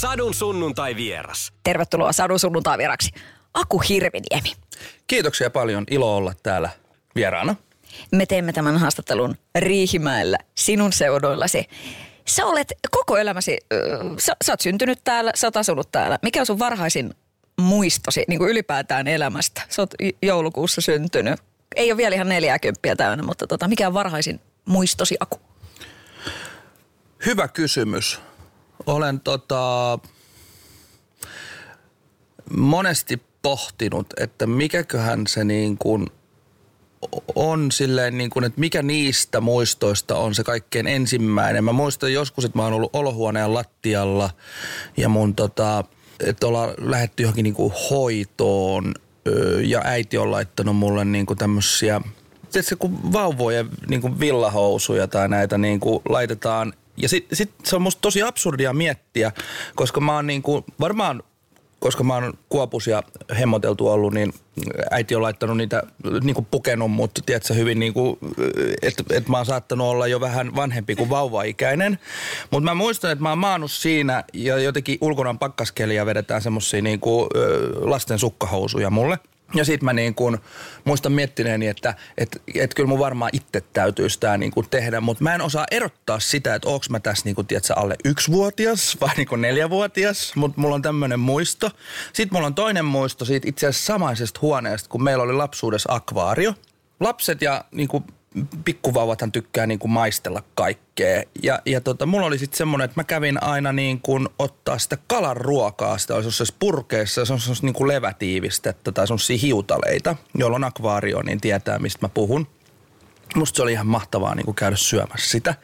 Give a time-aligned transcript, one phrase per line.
[0.00, 1.52] Sadun sunnuntai vieras.
[1.64, 3.10] Tervetuloa Sadun sunnuntai vieraksi.
[3.54, 4.52] Aku Hirviniemi.
[5.06, 5.84] Kiitoksia paljon.
[5.90, 6.70] Ilo olla täällä
[7.14, 7.56] vieraana.
[8.12, 11.66] Me teemme tämän haastattelun Riihimäellä sinun seuduillasi.
[12.26, 13.58] Sä olet koko elämäsi,
[14.18, 16.18] sä, sä oot syntynyt täällä, sä oot asunut täällä.
[16.22, 17.14] Mikä on sun varhaisin
[17.60, 19.62] muistosi niin kuin ylipäätään elämästä?
[19.68, 21.40] Sä oot joulukuussa syntynyt.
[21.76, 25.40] Ei ole vielä ihan 40 täynnä, mutta tota, mikä on varhaisin muistosi, Aku?
[27.26, 28.20] Hyvä kysymys.
[28.86, 29.98] Olen tota,
[32.56, 36.06] monesti pohtinut, että mikäköhän se niin kuin
[37.34, 41.64] on silleen niin kuin, että mikä niistä muistoista on se kaikkein ensimmäinen.
[41.64, 44.30] Mä muistan joskus, että mä oon ollut olohuoneen lattialla
[44.96, 45.84] ja mun tota,
[46.20, 48.94] että ollaan lähetty johonkin niin kuin hoitoon
[49.62, 52.00] ja äiti on laittanut mulle niin kuin tämmöisiä,
[52.52, 57.76] tiedätkö, kun vauvoja niin kuin villahousuja tai näitä niin kuin laitetaan ja sitten sit se
[57.76, 59.32] on musta tosi absurdia miettiä,
[59.74, 61.22] koska mä oon niin kuin, varmaan
[61.80, 63.02] koska mä oon kuopus ja
[63.38, 64.32] hemmoteltu ollut, niin
[64.90, 65.82] äiti on laittanut niitä,
[66.22, 68.18] niin kuin pukenut mut, tiedätkö, hyvin niin kuin,
[68.82, 71.98] että et mä oon saattanut olla jo vähän vanhempi kuin vauvaikäinen.
[72.50, 77.00] Mutta mä muistan, että mä oon maannut siinä ja jotenkin ulkona pakkaskeliä vedetään semmosia niin
[77.00, 77.28] kuin,
[77.80, 79.18] lasten sukkahousuja mulle–
[79.54, 80.38] ja sitten mä niin kun
[80.84, 85.34] muistan miettineeni, että et, et kyllä mun varmaan itse täytyisi tämä niin tehdä, mutta mä
[85.34, 89.40] en osaa erottaa sitä, että onko mä tässä niin kun, tiedätkö, alle yksivuotias vai niin
[89.40, 91.70] neljävuotias, mutta mulla on tämmöinen muisto.
[92.12, 96.54] Sitten mulla on toinen muisto siitä itse asiassa samaisesta huoneesta, kun meillä oli lapsuudessa akvaario.
[97.00, 98.04] Lapset ja niin kuin
[98.64, 101.22] pikkuvauvathan tykkää niin kuin maistella kaikkea.
[101.42, 104.98] Ja, ja tota, mulla oli sitten semmoinen, että mä kävin aina niin kuin ottaa sitä
[105.06, 110.16] kalan ruokaa, sitä oli semmoisessa purkeessa, se on semmoista niin kuin levätiivistettä tai semmoisia hiutaleita,
[110.34, 112.46] jolloin akvaario, niin tietää mistä mä puhun.
[113.34, 115.54] Musta se oli ihan mahtavaa niin kuin käydä syömässä sitä.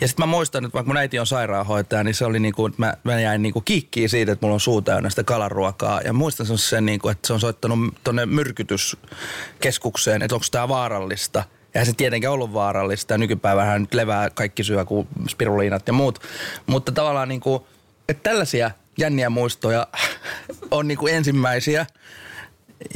[0.00, 2.70] Ja sitten mä muistan, että vaikka mun äiti on sairaanhoitaja, niin se oli niin kuin,
[2.70, 6.00] että mä, mä jäin niin kuin kiikkiin siitä, että mulla on suu täynnä sitä kalaruokaa.
[6.00, 11.44] Ja muistan sen, niin kuin, että se on soittanut tuonne myrkytyskeskukseen, että onko tämä vaarallista–
[11.74, 13.18] Eihän se tietenkään ollut vaarallista.
[13.18, 16.18] Nykypäivänä nyt levää kaikki syö kuin spiruliinat ja muut.
[16.66, 17.62] Mutta tavallaan niin kuin,
[18.08, 19.86] että tällaisia jänniä muistoja
[20.70, 21.86] on niin kuin ensimmäisiä.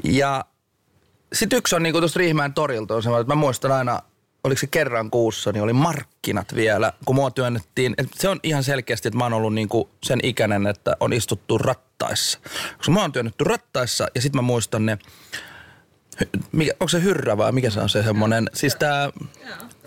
[0.04, 0.44] Ja
[1.32, 4.02] sitten yksi on niin kuin tuosta Riihimäen torilta on semmoinen, että mä muistan aina,
[4.44, 7.94] oliko se kerran kuussa, niin oli markkinat vielä, kun mua työnnettiin.
[7.98, 11.12] Et se on ihan selkeästi, että mä oon ollut niin kuin sen ikäinen, että on
[11.12, 12.38] istuttu rattaissa.
[12.76, 14.98] Koska mä oon työnnetty rattaissa ja sitten mä muistan ne
[16.52, 19.10] mikä, onko se hyrrä vai mikä se on se semmoinen, siis tää...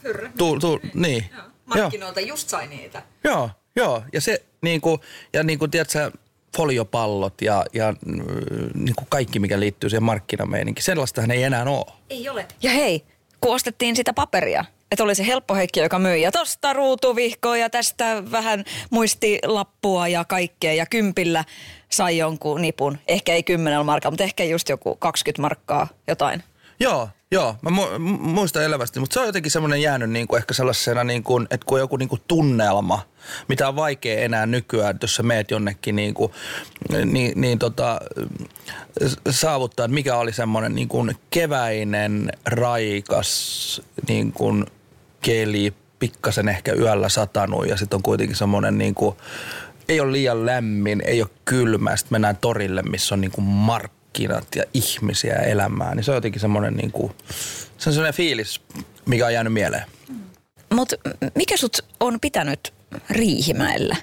[0.03, 0.31] hyrrä.
[0.37, 1.25] Tu, tu, niin.
[1.33, 1.43] Joo.
[1.65, 3.03] Markkinoilta just sai niitä.
[3.23, 4.03] Joo, joo.
[4.13, 4.99] Ja se niinku,
[5.33, 6.11] ja niinku tiedätkö,
[6.57, 8.23] foliopallot ja, ja mm,
[8.73, 10.83] niin kuin kaikki, mikä liittyy siihen markkinameininkin.
[10.83, 11.93] Sellaistahan ei enää ole.
[12.09, 12.45] Ei ole.
[12.63, 13.03] Ja hei,
[13.41, 17.69] kun ostettiin sitä paperia, että oli se helppo Heikki, joka myi ja tosta ruutuvihkoa ja
[17.69, 21.45] tästä vähän muistilappua ja kaikkea ja kympillä
[21.89, 22.97] sai jonkun nipun.
[23.07, 26.43] Ehkä ei 10 markkaa, mutta ehkä just joku 20 markkaa jotain.
[26.79, 27.55] Joo, joo.
[27.61, 31.23] Mä mu- muistan elävästi, mutta se on jotenkin semmoinen jäänyt niin kuin ehkä sellaisena, niin
[31.49, 33.01] että kun on joku niin kuin tunnelma,
[33.47, 36.31] mitä on vaikea enää nykyään, jos sä meet jonnekin niin kuin,
[37.05, 37.99] niin, niin tota,
[39.29, 44.65] saavuttaa, että mikä oli semmoinen niin kuin keväinen, raikas niin kuin
[45.21, 49.15] keli, pikkasen ehkä yöllä satanut ja sitten on kuitenkin semmoinen niin kuin,
[49.89, 54.47] ei ole liian lämmin, ei ole kylmä, sitten mennään torille, missä on niin kuin markkinat
[54.55, 57.11] ja ihmisiä ja elämää, niin se on jotenkin semmoinen niin kuin,
[57.77, 58.61] se on semmoinen fiilis,
[59.05, 59.83] mikä on jäänyt mieleen.
[60.73, 60.95] Mutta
[61.35, 62.73] mikä sut on pitänyt
[63.09, 63.95] Riihimäellä?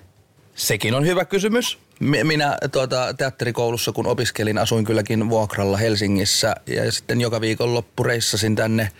[0.54, 1.78] Sekin on hyvä kysymys.
[2.00, 8.56] Minä tuota, teatterikoulussa, kun opiskelin, asuin kylläkin vuokralla Helsingissä ja sitten joka viikon loppu reissasin
[8.56, 8.90] tänne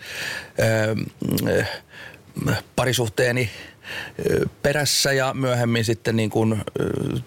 [0.59, 0.95] öö,
[2.75, 3.49] parisuhteeni
[4.61, 6.63] perässä ja myöhemmin sitten niin kun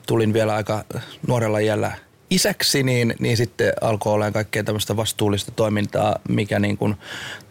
[0.06, 0.84] tulin vielä aika
[1.26, 1.92] nuorella iällä
[2.30, 6.96] isäksi, niin, niin sitten alkoi olla kaikkea tämmöistä vastuullista toimintaa, mikä niin kuin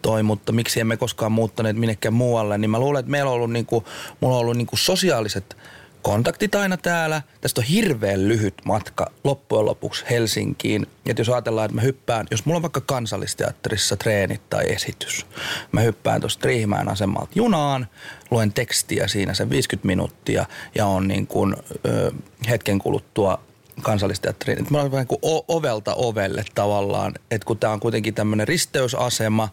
[0.02, 3.52] toi, mutta miksi emme koskaan muuttaneet minnekään muualle, niin mä luulen, että meillä on ollut,
[3.52, 3.84] niin kuin,
[4.20, 5.56] mulla on ollut niin kuin sosiaaliset
[6.02, 7.22] kontaktit aina täällä.
[7.40, 10.86] Tästä on hirveän lyhyt matka loppujen lopuksi Helsinkiin.
[11.06, 15.26] Et jos ajatellaan, että mä hyppään, jos mulla on vaikka kansallisteatterissa treenit tai esitys,
[15.72, 17.86] mä hyppään tuosta Riihimäen asemalta junaan,
[18.30, 21.56] luen tekstiä siinä sen 50 minuuttia ja on niin kuin,
[21.86, 22.12] ö,
[22.48, 23.40] hetken kuluttua
[23.82, 24.66] kansallisteatteriin.
[24.70, 25.18] Mä olen vähän kuin
[25.48, 29.48] ovelta ovelle tavallaan, että kun tämä on kuitenkin tämmöinen risteysasema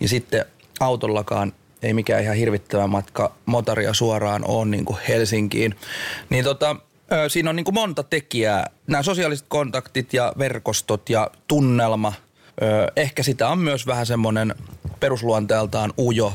[0.00, 0.44] ja sitten
[0.80, 5.74] autollakaan ei mikään ihan hirvittävä matka motaria suoraan ole niin kuin Helsinkiin,
[6.30, 6.76] niin tota,
[7.28, 8.70] siinä on niin kuin monta tekijää.
[8.86, 12.12] Nämä sosiaaliset kontaktit ja verkostot ja tunnelma.
[12.96, 14.54] Ehkä sitä on myös vähän semmoinen
[15.00, 16.32] perusluonteeltaan ujo,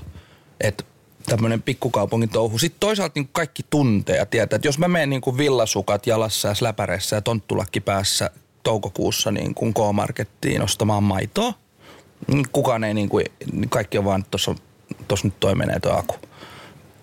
[0.61, 0.83] että
[1.25, 2.57] tämmöinen pikkukaupungin touhu.
[2.57, 6.47] Sitten toisaalta niin kaikki tuntee ja tietää, että jos mä menen niin kuin villasukat jalassa
[6.47, 8.29] ja släpäreissä ja tonttulakki päässä
[8.63, 11.53] toukokuussa niin kuin K-markettiin ostamaan maitoa,
[12.27, 13.25] niin kukaan ei niin kuin,
[13.69, 14.55] kaikki on vaan, tuossa
[15.07, 16.15] tuossa nyt toi menee toi Aku.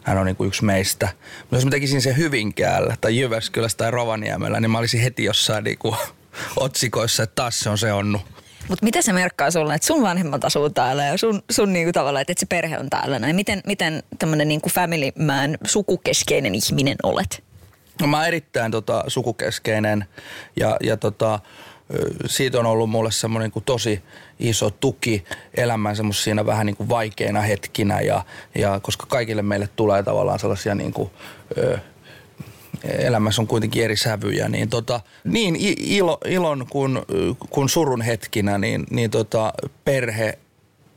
[0.03, 1.09] Hän on niinku yksi meistä.
[1.41, 5.65] Mutta jos mä tekisin sen Hyvinkäällä tai Jyväskylässä tai Rovaniemellä, niin mä olisin heti jossain
[5.65, 5.97] niinku
[6.57, 8.21] otsikoissa, että taas se on se onnu.
[8.69, 12.21] Mutta mitä se merkkaa sulle, että sun vanhemmat asuu täällä ja sun, sun niinku tavalla,
[12.21, 13.37] että se perhe on täällä näin?
[13.37, 17.45] Miten, miten tämmöinen niinku family man sukukeskeinen ihminen olet?
[18.01, 20.05] No mä oon erittäin tota, sukukeskeinen
[20.57, 21.41] ja, ja tota,
[22.27, 24.03] siitä on ollut mulle semmoinen niin tosi
[24.39, 25.25] iso tuki
[25.55, 28.25] elämään semmoisina vähän niin kuin vaikeina hetkinä ja,
[28.55, 31.11] ja koska kaikille meille tulee tavallaan sellaisia niin kuin,
[31.59, 31.79] ö,
[32.85, 36.99] elämässä on kuitenkin eri sävyjä, niin, tota, niin ilo, ilon kuin,
[37.51, 39.53] kuin surun hetkinä, niin, niin tota,
[39.85, 40.39] perhe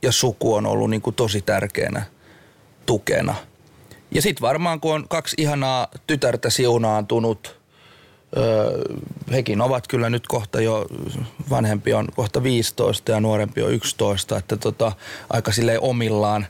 [0.02, 2.02] ja suku on ollut niin kuin tosi tärkeänä
[2.86, 3.34] tukena.
[4.10, 7.60] Ja sitten varmaan kun on kaksi ihanaa tytärtä siunaantunut,
[8.36, 8.84] öö,
[9.32, 10.86] hekin ovat kyllä nyt kohta jo,
[11.50, 14.92] vanhempi on kohta 15 ja nuorempi on 11, että tota,
[15.30, 16.46] aika silleen omillaan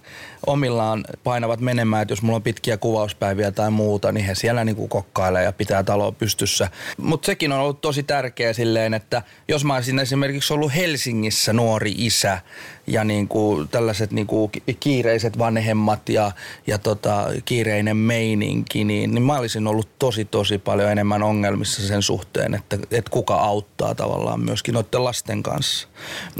[0.46, 4.76] omillaan painavat menemään, että jos mulla on pitkiä kuvauspäiviä tai muuta, niin he siellä niin
[4.76, 6.68] kuin kokkailee ja pitää taloa pystyssä.
[6.98, 11.94] Mutta sekin on ollut tosi tärkeä silleen, että jos mä olisin esimerkiksi ollut Helsingissä nuori
[11.96, 12.40] isä
[12.86, 16.32] ja niin kuin tällaiset niin kuin kiireiset vanhemmat ja,
[16.66, 22.02] ja tota, kiireinen meininki, niin, niin mä olisin ollut tosi tosi paljon enemmän ongelmissa sen
[22.02, 25.88] suhteen, että, että kuka auttaa tavallaan myöskin noiden lasten kanssa.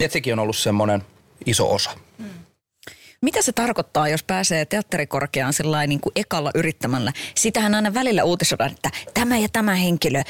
[0.01, 1.03] Et sekin on ollut semmoinen
[1.47, 1.91] iso osa.
[3.27, 7.13] Mitä se tarkoittaa, jos pääsee teatterikorkeaan sellainen niin kuin ekalla yrittämällä?
[7.35, 10.23] Sitähän aina välillä uutisoidaan, että tämä ja tämä henkilö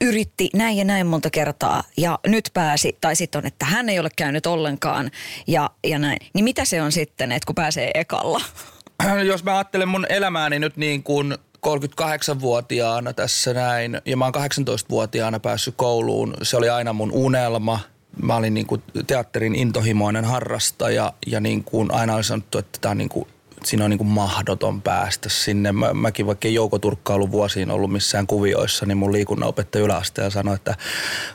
[0.00, 2.96] yritti näin ja näin monta kertaa ja nyt pääsi.
[3.00, 5.10] Tai sitten on, että hän ei ole käynyt ollenkaan
[5.46, 6.18] ja, ja näin.
[6.34, 8.40] Niin mitä se on sitten, että kun pääsee ekalla?
[9.32, 11.34] Jos mä ajattelen mun elämääni nyt niin kuin
[11.66, 16.34] 38-vuotiaana tässä näin, ja mä oon 18-vuotiaana päässyt kouluun.
[16.42, 17.80] Se oli aina mun unelma–
[18.22, 22.90] mä olin niin kuin teatterin intohimoinen harrastaja ja niin kuin aina oli sanottu, että tämä
[22.90, 23.28] on niin kuin,
[23.64, 25.72] siinä on niin kuin mahdoton päästä sinne.
[25.72, 30.30] Mä, mäkin vaikka ei Jouko Turkka ollut vuosiin ollut missään kuvioissa, niin mun liikunnanopettaja yläasteella
[30.30, 30.74] sanoi, että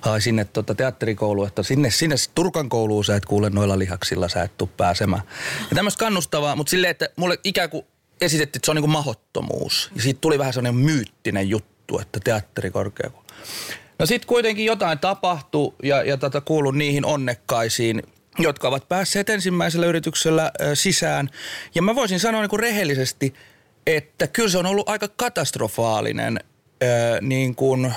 [0.01, 4.44] hai sinne tuota teatterikoulu, että sinne, sinne Turkan kouluun sä et kuule noilla lihaksilla, sä
[4.44, 5.21] et tuu pääsemään.
[5.69, 7.85] Ja tämmöistä kannustavaa, mutta silleen, että mulle ikään kuin
[8.21, 9.91] esitettiin, että se on niin kuin mahottomuus.
[9.95, 13.27] Ja siitä tuli vähän sellainen myyttinen juttu, että teatterikorkeakoulu.
[13.99, 18.03] No sitten kuitenkin jotain tapahtui ja, ja tätä kuulun niihin onnekkaisiin,
[18.39, 21.29] jotka ovat päässeet ensimmäisellä yrityksellä sisään.
[21.75, 23.33] Ja mä voisin sanoa niin kuin rehellisesti,
[23.88, 26.39] että kyllä se on ollut aika katastrofaalinen,
[27.21, 27.94] niin kuin,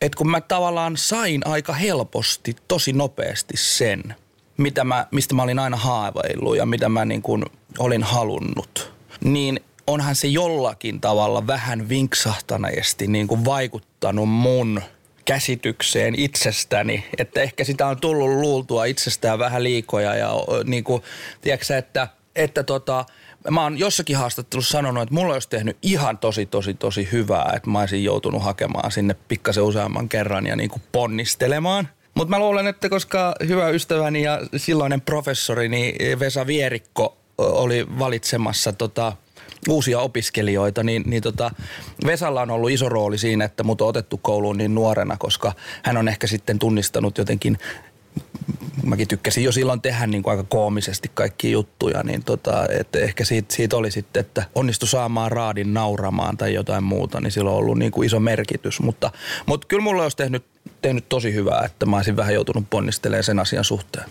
[0.00, 4.14] että kun mä tavallaan sain aika helposti, tosi nopeasti sen,
[4.56, 7.44] mitä mä, mistä mä olin aina haaveillut ja mitä mä niin kuin
[7.78, 8.92] olin halunnut,
[9.24, 14.82] niin onhan se jollakin tavalla vähän vinksahtaneesti niin kuin vaikuttanut mun–
[15.24, 20.32] käsitykseen itsestäni, että ehkä sitä on tullut luultua itsestään vähän liikoja ja
[20.64, 21.02] niin kuin,
[21.40, 23.04] tiedätkö, että, että tota,
[23.50, 27.70] mä oon jossakin haastattelussa sanonut, että mulla olisi tehnyt ihan tosi, tosi, tosi hyvää, että
[27.70, 31.88] mä olisin joutunut hakemaan sinne pikkasen useamman kerran ja niin kuin ponnistelemaan.
[32.14, 35.70] Mutta mä luulen, että koska hyvä ystäväni ja silloinen professori,
[36.18, 39.12] Vesa Vierikko oli valitsemassa tota,
[39.68, 41.50] uusia opiskelijoita, niin, niin tota,
[42.06, 45.96] Vesalla on ollut iso rooli siinä, että mut on otettu kouluun niin nuorena, koska hän
[45.96, 47.58] on ehkä sitten tunnistanut jotenkin
[48.82, 53.24] mäkin tykkäsin jo silloin tehdä niin kuin aika koomisesti kaikki juttuja, niin tota, että ehkä
[53.24, 57.56] siitä, siitä oli sitten, että onnistu saamaan raadin nauramaan tai jotain muuta, niin sillä on
[57.56, 58.80] ollut niin kuin iso merkitys.
[58.80, 59.10] Mutta,
[59.46, 60.44] mutta kyllä mulla olisi tehnyt,
[60.82, 64.10] tehnyt tosi hyvää, että mä olisin vähän joutunut ponnistelemaan sen asian suhteen.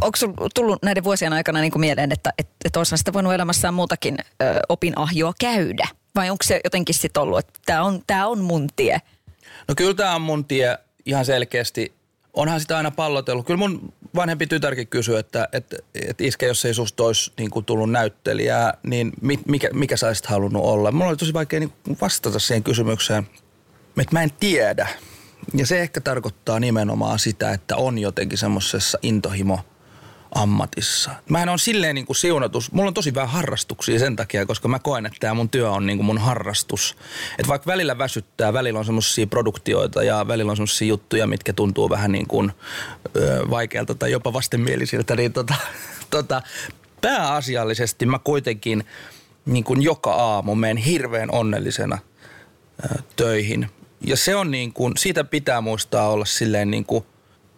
[0.00, 3.32] Onko sinulla tullut näiden vuosien aikana niin kuin mieleen, että, että, että olisihan sitä voinut
[3.32, 5.88] elämässään muutakin ö, opinahjoa käydä?
[6.14, 9.02] Vai onko se jotenkin sitten ollut, että tämä on, tää on mun tie?
[9.68, 11.92] No kyllä tämä on mun tie ihan selkeästi.
[12.34, 13.46] Onhan sitä aina pallotellut.
[13.46, 17.64] Kyllä mun vanhempi tytärkin kysyi, että, että, että iskä, jos ei susta olisi niin kuin
[17.64, 19.12] tullut näyttelijää, niin
[19.46, 20.92] mikä, mikä sä olisit halunnut olla?
[20.92, 23.28] Mulla oli tosi vaikea niin vastata siihen kysymykseen,
[24.00, 24.88] että mä en tiedä.
[25.54, 29.60] Ja se ehkä tarkoittaa nimenomaan sitä, että on jotenkin semmoisessa intohimo
[30.34, 31.10] ammatissa.
[31.28, 32.72] Mä on silleen niin kuin siunatus.
[32.72, 35.86] Mulla on tosi vähän harrastuksia sen takia, koska mä koen, että tämä mun työ on
[35.86, 36.96] niin kuin mun harrastus.
[37.38, 41.90] Et vaikka välillä väsyttää, välillä on semmoisia produktioita ja välillä on semmoisia juttuja, mitkä tuntuu
[41.90, 42.52] vähän niin kuin
[43.16, 45.54] ö, vaikealta tai jopa vastenmielisiltä, niin tota,
[46.10, 46.42] tota,
[47.00, 48.84] pääasiallisesti mä kuitenkin
[49.46, 51.98] niin kuin joka aamu menen hirveän onnellisena
[52.84, 53.70] ö, töihin.
[54.00, 57.04] Ja se on niin kuin, siitä pitää muistaa olla silleen niin kuin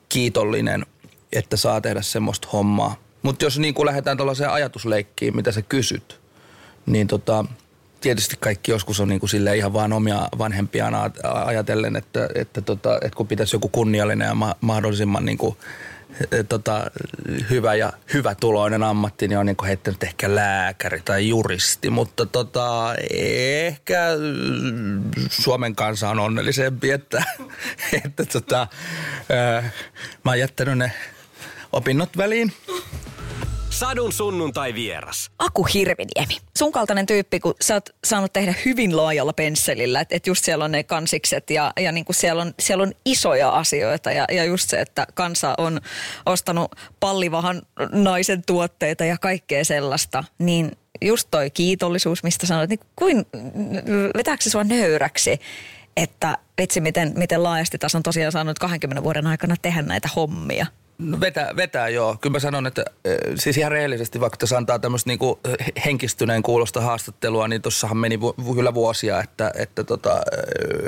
[0.09, 0.87] kiitollinen–
[1.33, 2.97] että saa tehdä semmoista hommaa.
[3.23, 6.21] Mutta jos niin kuin lähdetään tuollaiseen ajatusleikkiin, mitä sä kysyt,
[6.87, 7.45] niin tota,
[8.01, 12.97] tietysti kaikki joskus on niin kuin silleen ihan vaan omia vanhempiaan ajatellen, että, että, tota,
[12.97, 15.57] että kun pitäisi joku kunniallinen ja ma- mahdollisimman niin kuin,
[16.49, 16.91] tota,
[17.51, 22.95] hyvä ja hyvä tuloinen ammatti, niin on niin heittänyt ehkä lääkäri tai juristi, mutta tota,
[23.11, 24.07] ehkä
[25.31, 27.25] Suomen kansa on onnellisempi, että,
[28.05, 28.67] että tota,
[29.31, 29.71] ää,
[30.25, 30.93] mä oon jättänyt ne
[31.73, 32.53] opinnot väliin.
[33.71, 35.31] Sadun sunnuntai vieras.
[35.39, 36.37] Aku Hirviniemi.
[36.59, 40.65] Sun kaltainen tyyppi, kun sä oot saanut tehdä hyvin laajalla pensselillä, että et just siellä
[40.65, 44.45] on ne kansikset ja, ja niin kuin siellä, on, siellä on isoja asioita ja, ja
[44.45, 45.81] just se, että kansa on
[46.27, 47.63] ostanut pallivahan
[47.93, 53.27] naisen tuotteita ja kaikkea sellaista, niin just toi kiitollisuus, mistä sanoit, niin kuin,
[54.17, 55.41] vetääkö se sua nöyräksi,
[55.97, 60.67] että vitsi miten, miten laajasti tässä on tosiaan saanut 20 vuoden aikana tehdä näitä hommia?
[61.01, 62.17] No vetää, vetää joo.
[62.21, 62.85] Kyllä mä sanon, että
[63.35, 65.41] siis ihan rehellisesti, vaikka tässä antaa tämmöistä niinku
[65.85, 70.21] henkistyneen kuulosta haastattelua, niin tossahan meni vu- kyllä vuosia, että, että tota,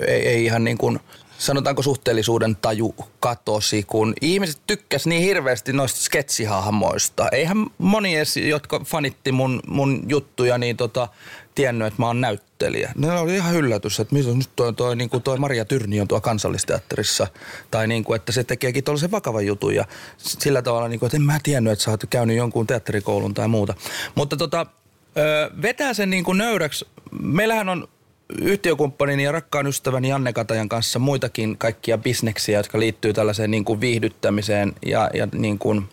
[0.06, 1.00] ei, ei ihan niin kuin,
[1.38, 7.28] sanotaanko suhteellisuuden taju katosi, kun ihmiset tykkäs niin hirveästi noista sketsihahmoista.
[7.32, 11.08] Eihän moni edes, jotka fanitti mun, mun juttuja, niin tota,
[11.54, 12.92] tiennyt, että mä oon näyttelijä.
[12.96, 16.08] Ne oli ihan yllätys, että mitä nyt toi, toi, niin kuin toi Maria Tyrni on
[16.08, 17.26] tuo kansallisteatterissa.
[17.70, 19.74] Tai niin kuin, että se tekeekin tuollaisen vakavan jutun.
[19.74, 19.84] Ja
[20.18, 23.48] sillä tavalla, niin kuin, että en mä tiennyt, että sä oot käynyt jonkun teatterikoulun tai
[23.48, 23.74] muuta.
[24.14, 24.66] Mutta tota,
[25.62, 26.86] vetää sen niin kuin nöyräksi.
[27.20, 27.88] Meillähän on
[28.38, 33.80] yhtiökumppanin ja rakkaan ystäväni Janne Katajan kanssa muitakin kaikkia bisneksiä, jotka liittyy tällaiseen niin kuin
[33.80, 35.84] viihdyttämiseen ja, ja niin kuin–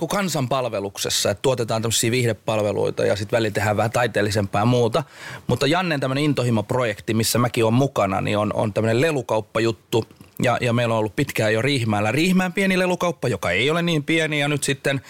[0.00, 5.02] niin kansanpalveluksessa, että tuotetaan tämmöisiä viihdepalveluita ja sitten välillä tehdään vähän taiteellisempaa ja muuta.
[5.46, 10.04] Mutta Jannen tämmöinen intohimo-projekti, missä mäkin olen mukana, niin on, on tämmöinen lelukauppajuttu,
[10.42, 14.04] ja, ja meillä on ollut pitkään jo Riihmäellä Riihmään pieni lelukauppa, joka ei ole niin
[14.04, 14.40] pieni.
[14.40, 15.00] Ja nyt sitten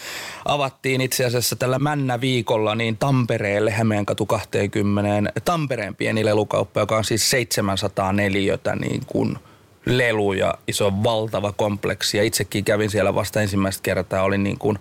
[0.44, 7.30] avattiin itse asiassa tällä Männä-viikolla niin Tampereelle Hämeenkatu 20 Tampereen pieni lelukauppa, joka on siis
[7.30, 9.38] 700 neliötä niin kuin–
[9.86, 12.16] lelu ja iso valtava kompleksi.
[12.16, 14.78] Ja itsekin kävin siellä vasta ensimmäistä kertaa, oli niin kuin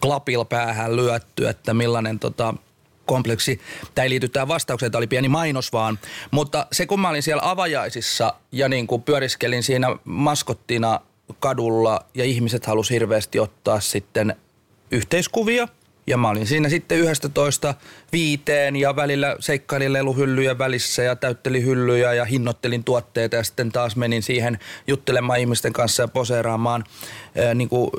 [0.00, 2.54] klapil päähän lyötty, että millainen tota,
[3.06, 3.60] kompleksi.
[3.94, 5.98] Tämä ei liity tähän vastaukseen, tämä oli pieni mainos vaan.
[6.30, 11.00] Mutta se kun mä olin siellä avajaisissa ja niin kuin pyöriskelin siinä maskottina
[11.40, 14.36] kadulla ja ihmiset halusi hirveästi ottaa sitten
[14.90, 15.68] yhteiskuvia–
[16.06, 17.74] ja mä olin siinä sitten yhdestä toista
[18.12, 23.96] viiteen ja välillä seikkailin leluhyllyjen välissä ja täyttelin hyllyjä ja hinnoittelin tuotteita ja sitten taas
[23.96, 26.84] menin siihen juttelemaan ihmisten kanssa ja poseeraamaan
[27.38, 27.90] ää, niin kuin,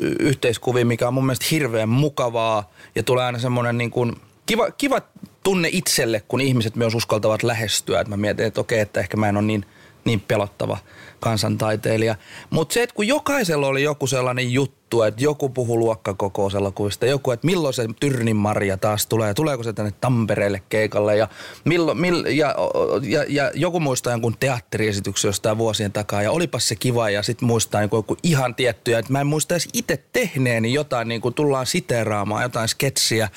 [0.00, 5.00] y- mikä on mun mielestä hirveän mukavaa ja tulee aina semmoinen niin kuin, kiva, kiva
[5.42, 8.00] tunne itselle, kun ihmiset myös uskaltavat lähestyä.
[8.00, 9.64] Että mä mietin, että okei, että ehkä mä en ole niin,
[10.04, 10.78] niin pelottava
[11.20, 12.16] kansantaiteilija.
[12.50, 17.46] Mutta se, että kun jokaisella oli joku sellainen juttu, että joku puhuu luokkakokoiselokuvista, joku, että
[17.46, 21.28] milloin se Tyrnin Maria taas tulee, tuleeko se tänne Tampereelle keikalle ja,
[21.64, 22.54] milloin, mill, ja,
[23.02, 27.46] ja, ja, joku muistaa jonkun teatteriesityksen jostain vuosien takaa ja olipas se kiva ja sitten
[27.46, 31.34] muistaa niin joku ihan tiettyjä, että mä en muista edes itse tehneeni jotain, niin kuin
[31.34, 33.28] tullaan siteeraamaan jotain sketsiä.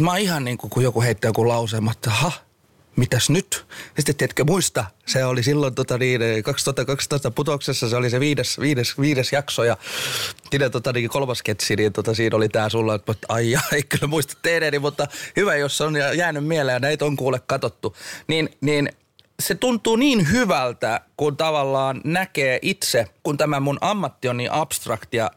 [0.00, 2.32] Mä oon ihan niin kuin, kun joku heittää joku lause, että ha,
[2.96, 3.66] mitäs nyt?
[3.96, 9.00] Sitten tiedätkö, muista, se oli silloin tota niin, 2012 putoksessa, se oli se viides, viides,
[9.00, 9.76] viides jakso ja
[10.50, 14.06] siinä tota niin, kolmas ketsi, niin tota, siinä oli tää sulla, että ai ei kyllä
[14.06, 15.06] muista tehneeni, mutta
[15.36, 17.96] hyvä, jos on jäänyt mieleen ja näitä on kuule katottu.
[18.28, 18.88] Niin, niin
[19.40, 25.30] se tuntuu niin hyvältä, kun tavallaan näkee itse, kun tämä mun ammatti on niin abstraktia,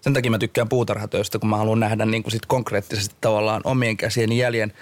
[0.00, 3.96] sen takia mä tykkään puutarhatöistä, kun mä haluan nähdä niin kuin sit konkreettisesti tavallaan omien
[3.96, 4.72] käsien jäljen.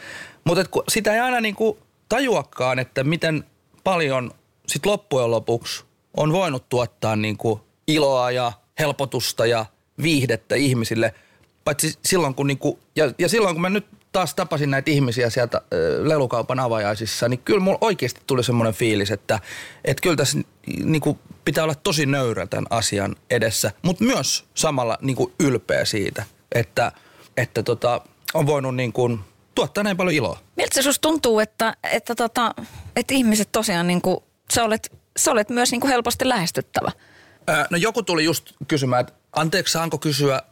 [0.45, 1.79] Mutta sitä ei aina niin kuin
[2.11, 3.45] tajuakaan, että miten
[3.85, 4.31] paljon
[4.67, 5.85] sit loppujen lopuksi
[6.17, 9.67] on voinut tuottaa niin kuin iloa ja helpotusta ja
[10.02, 11.14] viihdettä ihmisille.
[11.64, 15.31] Paitsi silloin kun, niin kuin, ja, ja silloin kun mä nyt taas tapasin näitä ihmisiä
[15.31, 19.40] sieltä ö, lelukaupan avajaisissa, niin kyllä mulla oikeasti tuli semmoinen fiilis, että,
[19.85, 20.38] että kyllä tässä
[20.85, 25.85] niin kuin, pitää olla tosi nöyrä tämän asian edessä, mutta myös samalla niin kuin, ylpeä
[25.85, 26.25] siitä,
[26.55, 26.93] että,
[27.37, 28.00] että tota,
[28.35, 29.21] on voinut niin kuin,
[29.54, 30.38] tuottaa näin paljon iloa.
[30.57, 32.54] Miltä se susta tuntuu, että, että, tota,
[32.97, 34.16] että ihmiset tosiaan, niin kuin,
[34.54, 36.92] sä, olet, sä olet myös niin kuin helposti lähestyttävä?
[37.50, 40.42] Ö, no joku tuli just kysymään, että anteeksi saanko kysyä,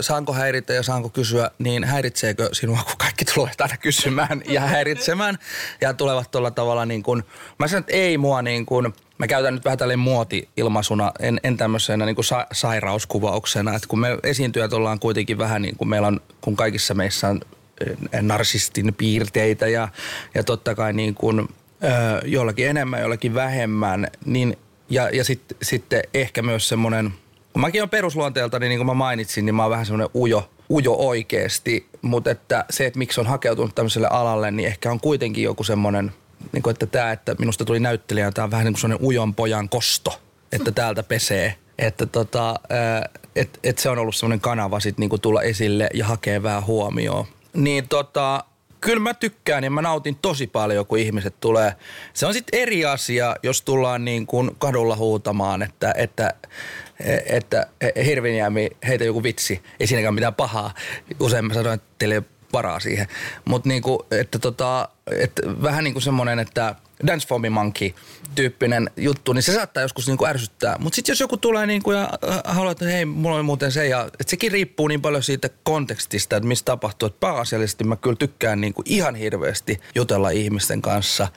[0.00, 5.38] saanko häiritä ja saanko kysyä, niin häiritseekö sinua, kun kaikki tulevat aina kysymään ja häiritsemään
[5.80, 7.22] ja tulevat tuolla tavalla niin kuin,
[7.58, 11.56] mä sanon, että ei mua niin kuin, mä käytän nyt vähän tällainen muoti-ilmaisuna, en, en
[11.56, 16.08] tämmöisenä niin kuin sa- sairauskuvauksena, että kun me esiintyjät ollaan kuitenkin vähän niin kuin meillä
[16.08, 17.40] on, kun kaikissa meissä on
[18.22, 19.88] narsistin piirteitä ja,
[20.34, 21.48] ja totta kai niin kuin,
[22.24, 24.56] jollakin enemmän, jollakin vähemmän, niin
[24.90, 27.12] ja, ja sitten sit ehkä myös semmoinen,
[27.52, 30.92] kun mäkin olen perusluonteeltani, niin kuin mä mainitsin, niin mä oon vähän semmoinen ujo, ujo
[30.92, 35.64] oikeasti, mutta että se, että miksi on hakeutunut tämmöiselle alalle, niin ehkä on kuitenkin joku
[35.64, 36.12] semmoinen,
[36.52, 39.34] niin kuin että tämä, että minusta tuli näyttelijä, tämä on vähän niin kuin semmoinen ujon
[39.34, 40.20] pojan kosto,
[40.52, 41.54] että täältä pesee.
[41.78, 42.54] Että tota,
[43.36, 47.26] et, et se on ollut semmoinen kanava sit niinku tulla esille ja hakea vähän huomioon.
[47.54, 48.44] Niin tota,
[48.80, 51.74] kyllä mä tykkään ja mä nautin tosi paljon, kun ihmiset tulee.
[52.12, 56.34] Se on sitten eri asia, jos tullaan niin kuin kadulla huutamaan, että, että,
[57.26, 57.66] että
[58.04, 59.62] Hirviniemi, heitä joku vitsi.
[59.80, 60.74] Ei siinäkään mitään pahaa.
[61.20, 63.06] Usein mä sanoin, että teillä ei varaa siihen.
[63.44, 66.74] Mutta niinku, että tota, että vähän niin kuin semmoinen, että
[67.06, 67.94] Dance for me monkey
[68.34, 70.76] tyyppinen juttu, niin se saattaa joskus niinku ärsyttää.
[70.78, 73.86] Mutta sitten jos joku tulee niinku ja äh, haluaa, että hei, mulla oli muuten se
[73.86, 77.06] ja että sekin riippuu niin paljon siitä kontekstista, että mistä tapahtuu.
[77.06, 81.28] Että pääasiallisesti mä kyllä tykkään niinku ihan hirveästi jutella ihmisten kanssa.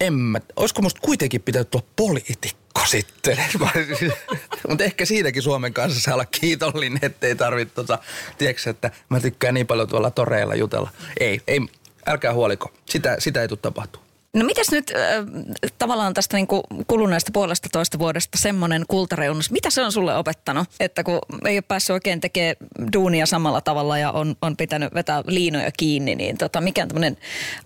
[0.00, 3.38] En mä, olisiko musta kuitenkin pitänyt tulla poliitikko sitten?
[4.68, 7.98] Mutta ehkä siinäkin Suomen kanssa saa olla kiitollinen, ettei tarvitse tota,
[8.38, 10.90] tiedätkö, että mä tykkään niin paljon tuolla toreilla jutella.
[11.20, 11.60] Ei, ei,
[12.06, 12.72] älkää huoliko.
[12.84, 14.07] Sitä, sitä ei tule tapahtua.
[14.36, 15.24] No mitäs nyt äh,
[15.78, 20.68] tavallaan tästä niin kuin kuluneesta puolesta toista vuodesta semmoinen kultareunus, mitä se on sulle opettanut?
[20.80, 22.56] Että kun ei ole päässyt oikein tekemään
[22.92, 27.16] duunia samalla tavalla ja on, on pitänyt vetää liinoja kiinni, niin tota, mikä on tämmöinen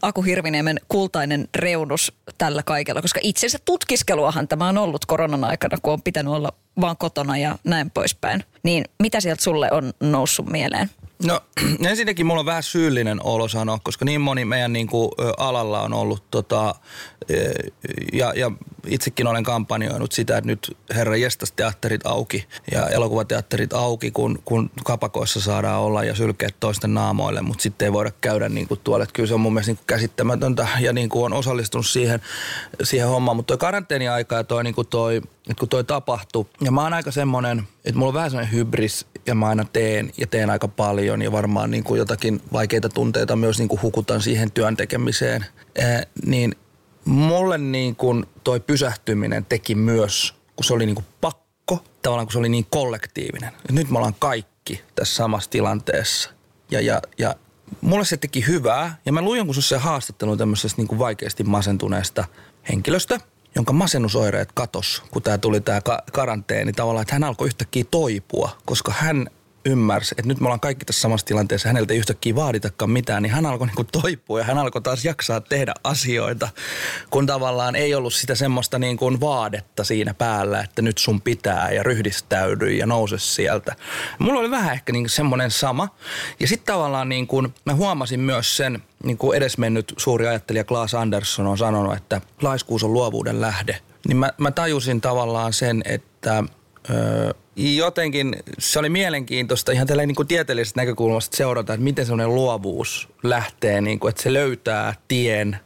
[0.03, 3.03] Aku Hirviniemen kultainen reunus tällä kaikella?
[3.03, 7.39] Koska itse asiassa tutkiskeluahan tämä on ollut koronan aikana, kun on pitänyt olla vaan kotona
[7.39, 8.45] ja näin poispäin.
[8.63, 10.91] Niin mitä sieltä sulle on noussut mieleen?
[11.25, 11.41] No
[11.89, 15.93] ensinnäkin mulla on vähän syyllinen olo sanoa, koska niin moni meidän niin kuin, alalla on
[15.95, 16.75] ollut tota,
[18.13, 18.51] ja, ja
[18.87, 24.71] itsekin olen kampanjoinut sitä, että nyt herra jestas teatterit auki ja elokuvateatterit auki, kun, kun
[24.85, 29.03] kapakoissa saadaan olla ja sylkeät toisten naamoille, mutta sitten ei voida käydä niin kuin tuolla.
[29.03, 32.21] Että kyllä se on mun mielestä niin kuin käsittämätöntä ja niin kuin on osallistunut siihen,
[32.83, 36.73] siihen hommaan, mutta toi karanteeniaika ja toi, niin kuin toi, että kun toi tapahtui, ja
[36.73, 40.27] mä oon aika semmonen, että mulla on vähän semmoinen hybris ja mä aina teen ja
[40.27, 44.53] teen aika paljon ja varmaan niin kuin jotakin vaikeita tunteita myös niin kuin hukutan siihen
[44.53, 46.55] työn tekemiseen, eh, niin
[47.05, 52.33] mulle niin kuin toi pysähtyminen teki myös, kun se oli niin kuin pakko, tavallaan kun
[52.33, 53.53] se oli niin kollektiivinen.
[53.65, 56.31] Et nyt me ollaan kaikki tässä samassa tilanteessa.
[56.71, 57.35] Ja, ja, ja
[57.81, 58.99] mulle se teki hyvää.
[59.07, 62.25] Ja mä luin jonkun se haastattelun tämmöisestä niin kuin vaikeasti masentuneesta
[62.69, 63.21] henkilöstä,
[63.55, 68.51] jonka masennusoireet katos, kun tämä tuli tämä ka- karanteeni tavallaan, että hän alkoi yhtäkkiä toipua,
[68.65, 69.29] koska hän
[69.65, 73.33] ymmärsi, että nyt me ollaan kaikki tässä samassa tilanteessa, häneltä ei yhtäkkiä vaaditakaan mitään, niin
[73.33, 76.49] hän alkoi niinku toipua ja hän alkoi taas jaksaa tehdä asioita,
[77.11, 81.71] kun tavallaan ei ollut sitä semmoista niin kuin vaadetta siinä päällä, että nyt sun pitää
[81.71, 83.77] ja ryhdistäydy ja nouse sieltä.
[84.19, 85.89] Mulla oli vähän ehkä niin semmoinen sama.
[86.41, 90.95] Ja sitten tavallaan niin kuin mä huomasin myös sen, niin kuin edesmennyt suuri ajattelija Klaas
[90.95, 93.79] Andersson on sanonut, että laiskuus on luovuuden lähde.
[94.09, 96.45] Niin mä, mä tajusin tavallaan sen, että
[96.91, 103.09] Öö, jotenkin se oli mielenkiintoista ihan tällä niin tieteellisestä näkökulmasta seurata, että miten sellainen luovuus
[103.23, 105.57] lähtee, niin kuin, että se löytää tien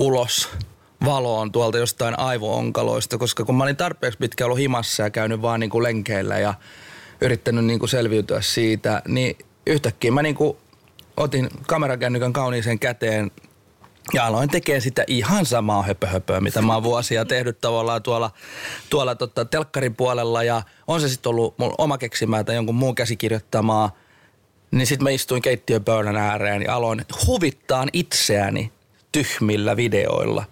[0.00, 0.48] ulos
[1.04, 5.60] valoon tuolta jostain aivoonkaloista, koska kun mä olin tarpeeksi pitkä ollut himassa ja käynyt vaan
[5.60, 6.54] niin kuin lenkeillä ja
[7.20, 10.56] yrittänyt niin kuin selviytyä siitä, niin yhtäkkiä mä niin kuin
[11.16, 13.30] otin kamerakännykän kauniiseen käteen
[14.12, 18.30] ja aloin tekemään sitä ihan samaa höpöhöpöä, mitä mä oon vuosia tehnyt tavallaan tuolla,
[18.90, 20.42] tuolla tota, telkkarin puolella.
[20.42, 23.96] Ja on se sitten ollut mun oma keksimää tai jonkun muun käsikirjoittamaa.
[24.70, 28.72] Niin sitten mä istuin keittiöpöydän ääreen ja aloin huvittaa itseäni
[29.12, 30.44] tyhmillä videoilla,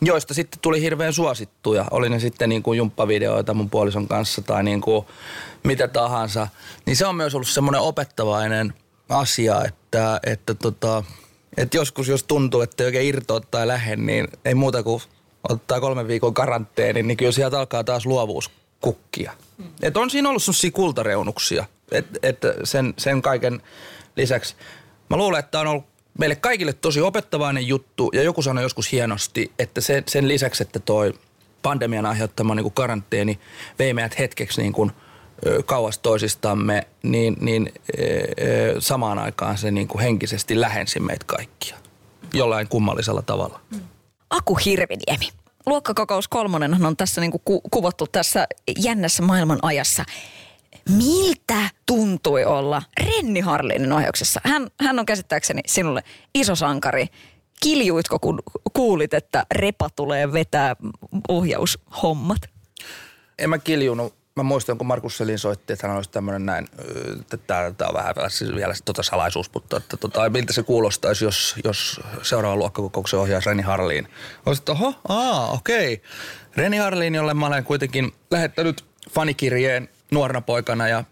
[0.00, 1.84] joista sitten tuli hirveän suosittuja.
[1.90, 5.06] Oli ne sitten niin kuin jumppavideoita mun puolison kanssa tai niin kuin
[5.62, 6.48] mitä tahansa.
[6.86, 8.74] Niin se on myös ollut semmoinen opettavainen
[9.08, 11.04] asia, että, että tota,
[11.58, 15.02] että joskus jos tuntuu, että ei oikein irtoa tai lähde, niin ei muuta kuin
[15.48, 19.32] ottaa kolmen viikon karanteeni, niin kyllä sieltä alkaa taas luovuus kukkia.
[19.58, 19.64] Mm.
[19.82, 23.62] Et on siinä ollut sellaisia kultareunuksia, että et sen, sen kaiken
[24.16, 24.54] lisäksi.
[25.10, 25.84] Mä luulen, että on ollut
[26.18, 30.78] meille kaikille tosi opettavainen juttu ja joku sanoi joskus hienosti, että se, sen lisäksi, että
[30.78, 31.14] toi
[31.62, 33.38] pandemian aiheuttama niin kuin karanteeni
[33.78, 34.92] vei meidät hetkeksi niin kuin,
[35.66, 37.72] kauas toisistamme, niin, niin
[38.78, 41.76] samaan aikaan se niin kuin henkisesti lähensi meitä kaikkia
[42.34, 43.60] jollain kummallisella tavalla.
[44.30, 45.28] Aku Hirviniemi.
[45.66, 48.46] Luokkakokous kolmonen on tässä niinku ku- kuvattu tässä
[48.78, 50.04] jännässä maailman ajassa.
[50.88, 54.40] Miltä tuntui olla Renni Harlinin ohjauksessa?
[54.44, 56.02] Hän, hän on käsittääkseni sinulle
[56.34, 57.06] iso sankari.
[57.62, 60.76] Kiljuitko, kun kuulit, että Repa tulee vetää
[61.28, 62.38] ohjaushommat?
[63.38, 64.17] En mä kiljunut.
[64.38, 66.68] Mä muistan, kun Markus Selin soitti, että hän olisi tämmöinen näin,
[67.46, 72.00] tämä on vähän siis vielä tota salaisuus, mutta että, tota, miltä se kuulostaisi, jos, jos
[72.22, 74.08] seuraava luokkakokouksen ohjaisi Reni Harliin.
[74.46, 76.02] Olisin, että oho, aa, okei.
[76.56, 81.04] Reni Harliin, jolle mä olen kuitenkin lähettänyt fanikirjeen nuorena poikana ja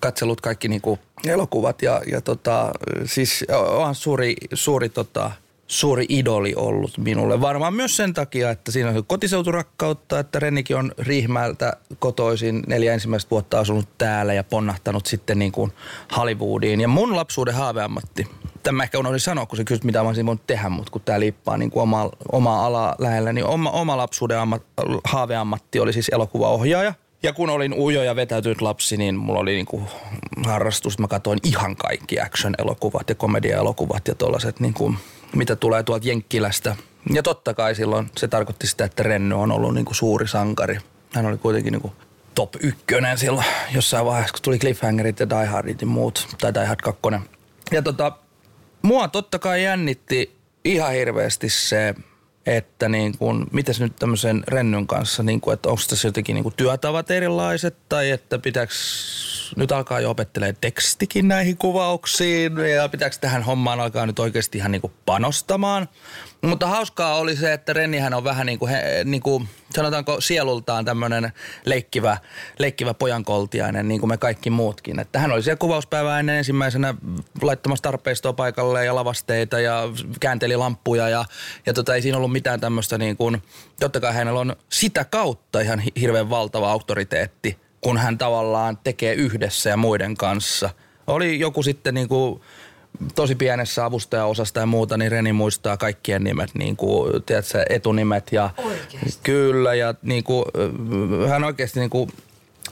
[0.00, 2.70] katsellut kaikki niinku elokuvat ja, ja tota,
[3.04, 5.30] siis on suuri, suuri tota,
[5.68, 7.40] suuri idoli ollut minulle.
[7.40, 13.30] Varmaan myös sen takia, että siinä on kotiseuturakkautta, että Rennikin on Riihmäeltä kotoisin neljä ensimmäistä
[13.30, 15.72] vuotta asunut täällä ja ponnahtanut sitten niin kuin
[16.16, 16.80] Hollywoodiin.
[16.80, 18.26] Ja mun lapsuuden haaveammatti,
[18.62, 21.20] tämä ehkä unohdin sanoa, kun se kysyt, mitä mä olisin voinut tehdä, mutta kun tämä
[21.20, 24.62] liippaa niin kuin oma, oma ala lähellä, niin oma, oma lapsuuden ammat,
[25.04, 26.94] haaveammatti oli siis elokuvaohjaaja.
[27.22, 29.82] Ja kun olin ujo ja vetäytynyt lapsi, niin mulla oli niinku
[30.46, 34.94] harrastus, mä katsoin ihan kaikki action-elokuvat ja komedia-elokuvat ja tollaset niinku,
[35.36, 36.76] mitä tulee tuolta Jenkkilästä.
[37.12, 40.78] Ja totta kai silloin se tarkoitti sitä, että Renno on ollut niinku suuri sankari.
[41.14, 41.92] Hän oli kuitenkin niinku
[42.34, 46.64] top ykkönen silloin jossain vaiheessa, kun tuli Cliffhangerit ja Die Hardit ja muut, tai Die
[46.64, 47.00] Hard 2.
[47.70, 48.12] Ja tota,
[48.82, 51.94] mua totta kai jännitti ihan hirveästi se,
[52.46, 56.42] että niin kuin, mitäs nyt tämmöisen rennyn kanssa, niin kuin, että onko tässä jotenkin niin
[56.42, 58.72] kuin työtavat erilaiset tai että pitääkö
[59.56, 64.72] nyt alkaa jo opettelee tekstikin näihin kuvauksiin ja pitääkö tähän hommaan alkaa nyt oikeasti ihan
[64.72, 65.88] niin kuin panostamaan.
[66.42, 70.84] Mutta hauskaa oli se, että Rennihän on vähän niin kuin, he, niin kuin sanotaanko sielultaan
[70.84, 71.32] tämmöinen
[71.64, 72.18] leikkivä,
[72.58, 75.00] leikkivä pojankoltiainen, niin kuin me kaikki muutkin.
[75.00, 76.94] Että hän oli siellä kuvauspäivää ennen ensimmäisenä
[77.42, 79.82] laittamassa tarpeistoa paikalle ja lavasteita ja
[80.20, 81.24] käänteli lamppuja ja,
[81.66, 83.42] ja tota, ei siinä ollut mitään tämmöistä niin kuin,
[83.80, 89.14] totta kai hänellä on sitä kautta ihan hi- hirveän valtava auktoriteetti, kun hän tavallaan tekee
[89.14, 90.70] yhdessä ja muiden kanssa.
[91.06, 92.40] Oli joku sitten niin kuin
[93.14, 98.32] tosi pienessä avustajaosasta ja muuta, niin Reni muistaa kaikkien nimet, niin kuin, tiedätkö, etunimet.
[98.32, 99.20] Ja, oikeasti?
[99.22, 100.44] Kyllä, ja niin kuin,
[101.28, 102.10] hän oikeasti niin kuin,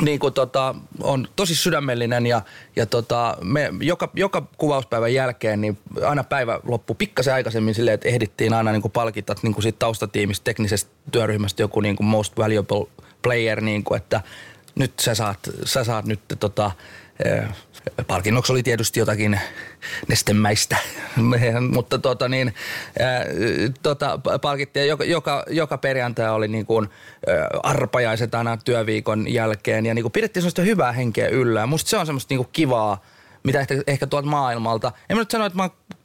[0.03, 2.43] niin kuin tota, on tosi sydämellinen ja,
[2.77, 8.09] ja tota, me joka, joka kuvauspäivän jälkeen niin aina päivä loppu pikkasen aikaisemmin silleen, että
[8.09, 12.37] ehdittiin aina niin kuin palkita niin kuin siitä taustatiimistä, teknisestä työryhmästä joku niin kuin most
[12.39, 12.87] valuable
[13.23, 14.21] player, niin kuin, että
[14.77, 16.71] nyt sä saat, sä saat nyt tota,
[18.07, 19.41] palkinnoksi oli tietysti jotakin
[20.09, 20.77] nestemäistä,
[21.75, 22.55] mutta tota niin,
[23.83, 26.89] tota, palkittiin joka, joka, joka perjantai oli niin kuin,
[27.63, 31.67] arpajaiset aina työviikon jälkeen ja niin kuin pidettiin sellaista hyvää henkeä yllä.
[31.67, 33.03] Musta se on semmoista niin kuin kivaa,
[33.43, 34.93] mitä ehkä, ehkä tuolta maailmalta.
[35.11, 35.96] En mä nyt sano, että mä oon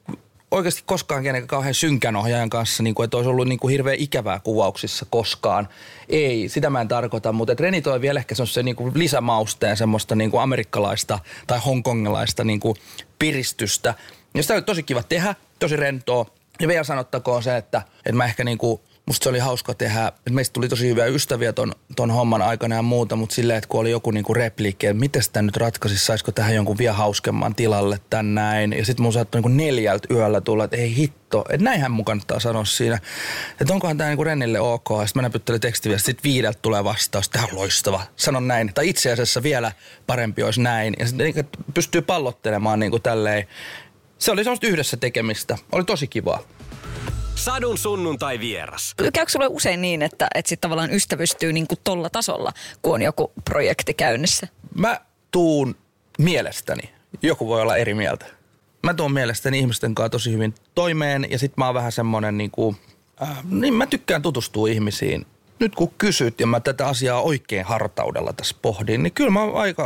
[0.51, 3.99] oikeasti koskaan kenenkään kauhean synkän ohjaajan kanssa, niin kuin, että olisi ollut niin kuin hirveän
[3.99, 5.69] ikävää kuvauksissa koskaan.
[6.09, 10.15] Ei, sitä mä en tarkoita, mutta Reni toi vielä ehkä semmoisen niin kuin lisämausteen semmoista
[10.15, 12.75] niin kuin amerikkalaista tai hongkongilaista niin kuin
[13.19, 13.93] piristystä.
[14.33, 16.25] Ja sitä oli tosi kiva tehdä, tosi rentoa.
[16.59, 20.11] Ja vielä sanottakoon se, että, että mä ehkä niin kuin musta se oli hauska tehdä,
[20.29, 23.79] meistä tuli tosi hyviä ystäviä ton, ton homman aikana ja muuta, mutta silleen, että kun
[23.79, 27.99] oli joku niinku repliikki, että miten sitä nyt ratkaisisi, saisiko tähän jonkun vielä hauskemman tilalle
[28.09, 28.73] tän näin.
[28.73, 32.39] Ja sitten mun saattoi niinku neljältä yöllä tulla, että ei hitto, että näinhän mun kannattaa
[32.39, 32.99] sanoa siinä.
[33.61, 34.87] Että onkohan tämä niinku Rennille ok.
[34.87, 38.71] Sitten mä näpyttelin tekstiviä, sitten viideltä tulee vastaus, tämä on loistava, sanon näin.
[38.73, 39.71] Tai itse asiassa vielä
[40.07, 40.93] parempi olisi näin.
[40.99, 43.47] Ja sitten niinku pystyy pallottelemaan niinku tälleen.
[44.17, 45.57] Se oli semmoista yhdessä tekemistä.
[45.71, 46.39] Oli tosi kivaa.
[47.35, 48.95] Sadun sunnuntai vieras.
[49.13, 53.01] Käykö sulle usein niin, että, että sit tavallaan ystävystyy niin kuin tolla tasolla, kun on
[53.01, 54.47] joku projekti käynnissä?
[54.75, 55.75] Mä tuun
[56.17, 56.81] mielestäni,
[57.21, 58.25] joku voi olla eri mieltä.
[58.83, 62.75] Mä tuun mielestäni ihmisten kanssa tosi hyvin toimeen ja sit mä oon vähän semmonen niinku,
[63.21, 65.25] äh, niin mä tykkään tutustua ihmisiin.
[65.61, 69.85] Nyt kun kysyt ja mä tätä asiaa oikein hartaudella tässä pohdin, niin kyllä mä aika,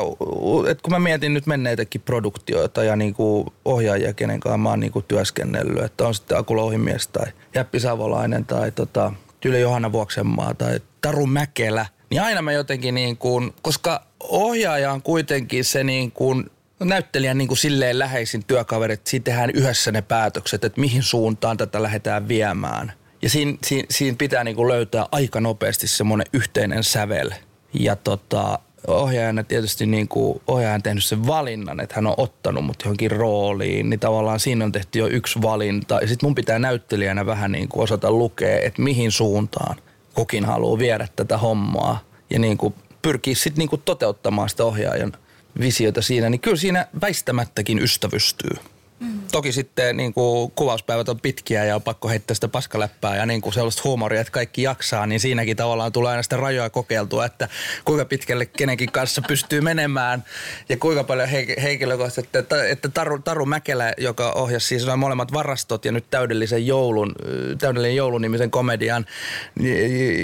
[0.70, 5.02] että kun mä mietin nyt menneitäkin produktioita ja niinku ohjaajia, kenen kanssa mä oon niinku
[5.02, 10.80] työskennellyt, että on sitten Aku Louhimies tai Jäppi Savolainen tai tota, Tyle Johanna Vuoksenmaa tai
[11.02, 16.50] Taru Mäkelä, niin aina mä jotenkin niin kuin, koska ohjaaja on kuitenkin se niin kuin
[16.80, 21.58] näyttelijän niin kuin silleen läheisin työkaveri, että siinä tehdään yhdessä ne päätökset, että mihin suuntaan
[21.58, 22.94] tätä lähdetään viemään.
[23.26, 27.32] Ja siinä, siinä, siinä pitää niin kuin löytää aika nopeasti semmoinen yhteinen sävel.
[27.74, 32.66] Ja tota, ohjaajana tietysti niin kuin ohjaaja on tehnyt sen valinnan, että hän on ottanut
[32.66, 36.00] mut johonkin rooliin, niin tavallaan siinä on tehty jo yksi valinta.
[36.02, 39.76] Ja sitten mun pitää näyttelijänä vähän niin kuin osata lukea, että mihin suuntaan
[40.14, 42.00] kukin haluaa viedä tätä hommaa.
[42.30, 45.14] Ja niin kuin pyrkii sitten niin kuin toteuttamaan sitä ohjaajan
[45.60, 48.58] visiota siinä, niin kyllä siinä väistämättäkin ystävystyy.
[49.00, 49.20] Mm.
[49.32, 53.42] Toki sitten niin kuin kuvauspäivät on pitkiä ja on pakko heittää sitä paskaläppää ja niin
[53.42, 57.48] kuin sellaista huumoria, että kaikki jaksaa, niin siinäkin tavallaan tulee aina sitä rajoja kokeiltua, että
[57.86, 60.24] kuinka pitkälle kenenkin kanssa pystyy menemään
[60.70, 65.34] ja kuinka paljon he, henkilökohtaisesti, että, että Taru, Taru Mäkelä, joka ohjasi siis nämä molemmat
[65.34, 67.16] varastot ja nyt täydellisen joulun,
[67.58, 69.06] täydellinen joulunimisen komedian,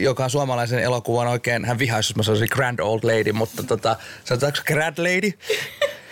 [0.02, 3.96] joka on suomalaisen elokuvan oikein, hän vihaisi, jos mä sanoisin Grand Old Lady, mutta tota,
[4.26, 5.32] sanotaanko Grand Lady?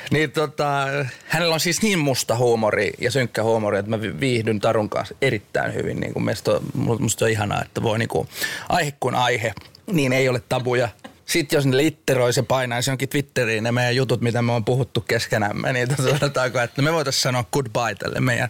[0.10, 0.86] Niin tota,
[1.28, 5.74] hänellä on siis niin musta huumori ja synkkä huumori, että mä viihdyn Tarun kanssa erittäin
[5.74, 6.00] hyvin.
[6.00, 6.62] Niin kuin musta,
[7.00, 8.28] musta on ihanaa, että voi niin kuin,
[8.70, 9.54] aihe kuin aihe,
[9.92, 10.90] niin ei ole tabuja.
[11.26, 15.02] Sitten jos ne litteroisi ja painaisi jonkin Twitteriin ne meidän jutut, mitä me on puhuttu
[15.02, 18.50] keskenämme, niin tota sanotaanko, että me voitaisiin sanoa goodbye tälle meidän,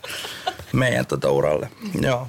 [0.74, 1.70] meidän tota uralle.
[2.02, 2.28] Joo.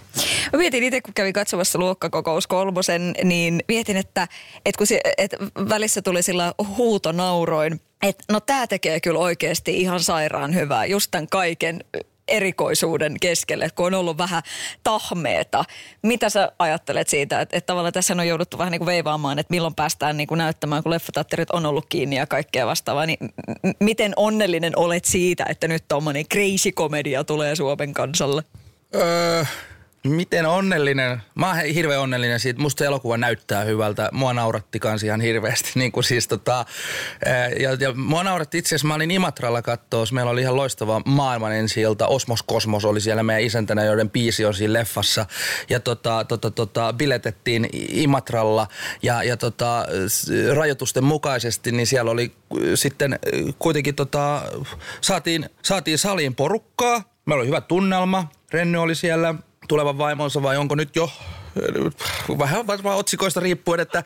[0.53, 4.29] Mä mietin itse, kun kävin katsomassa luokkakokous kolmosen, niin mietin, että,
[4.65, 5.37] että kun se, että
[5.69, 11.27] välissä tuli sillä huutonauroin, että no tämä tekee kyllä oikeasti ihan sairaan hyvää, just tämän
[11.27, 11.85] kaiken
[12.31, 14.43] erikoisuuden keskelle, kun on ollut vähän
[14.83, 15.65] tahmeeta.
[16.03, 19.51] Mitä sä ajattelet siitä, että, että tavallaan tässä on jouduttu vähän niin kuin veivaamaan, että
[19.51, 23.19] milloin päästään niin kuin näyttämään, kun leffateatterit on ollut kiinni ja kaikkea vastaavaa, niin
[23.63, 28.43] m- miten onnellinen olet siitä, että nyt tuommoinen crazy komedia tulee Suomen kansalle?
[28.95, 29.45] Öö,
[30.05, 31.23] Miten onnellinen?
[31.35, 32.61] Mä oon hirveän onnellinen siitä.
[32.61, 34.09] Musta elokuva näyttää hyvältä.
[34.13, 35.71] Mua nauratti kans ihan hirveästi.
[35.81, 36.65] Niin kuin siis tota,
[37.61, 40.05] ja, ja mua nauratti itse asiassa, mä olin Imatralla kattoo.
[40.13, 44.55] Meillä oli ihan loistava maailman ensi Osmos Kosmos oli siellä meidän isäntänä, joiden biisi on
[44.55, 45.27] siinä leffassa.
[45.71, 48.67] Ja tota, tota, tota, biletettiin Imatralla
[49.03, 49.87] ja, ja tota,
[50.55, 52.33] rajoitusten mukaisesti, niin siellä oli
[52.75, 53.19] sitten
[53.59, 54.43] kuitenkin tota,
[55.01, 57.03] saatiin, saatiin saliin porukkaa.
[57.27, 58.31] Meillä oli hyvä tunnelma.
[58.53, 59.35] Renny oli siellä,
[59.71, 61.11] tulevan vaimonsa vai onko nyt jo,
[62.39, 64.05] vähän varmaan otsikoista riippuen, että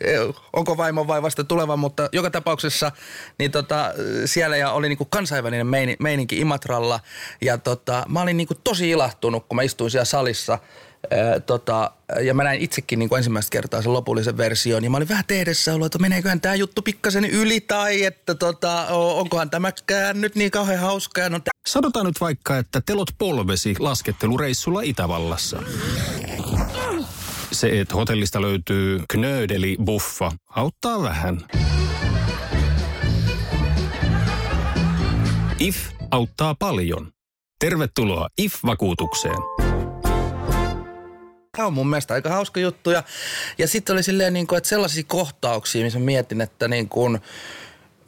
[0.00, 0.20] eh,
[0.52, 2.92] onko vaimo vai vasta tuleva, mutta joka tapauksessa
[3.38, 3.92] niin tota,
[4.24, 7.00] siellä ja oli niinku kansainvälinen meini, meininki Imatralla.
[7.40, 10.58] Ja tota, mä olin niinku tosi ilahtunut, kun mä istuin siellä salissa
[11.10, 14.96] Ää, tota, ja mä näin itsekin niin kuin ensimmäistä kertaa sen lopullisen version, ja mä
[14.96, 20.20] olin vähän tehdessä ollut, että meneeköhän tämä juttu pikkasen yli, tai että tota, onkohan tämäkään
[20.20, 21.28] nyt niin kauhean hauskaa.
[21.28, 25.62] No, Sanotaan nyt vaikka, että telot polvesi laskettelureissulla Itävallassa.
[27.52, 31.44] Se, että hotellista löytyy knöydeli buffa, auttaa vähän.
[35.58, 35.76] IF
[36.10, 37.12] auttaa paljon.
[37.58, 39.67] Tervetuloa IF-vakuutukseen.
[41.58, 42.90] Tämä on mun mielestä aika hauska juttu.
[42.90, 43.02] Ja,
[43.58, 47.20] ja sitten oli silleen, niin kuin, että sellaisia kohtauksia, missä mietin, että niin kuin,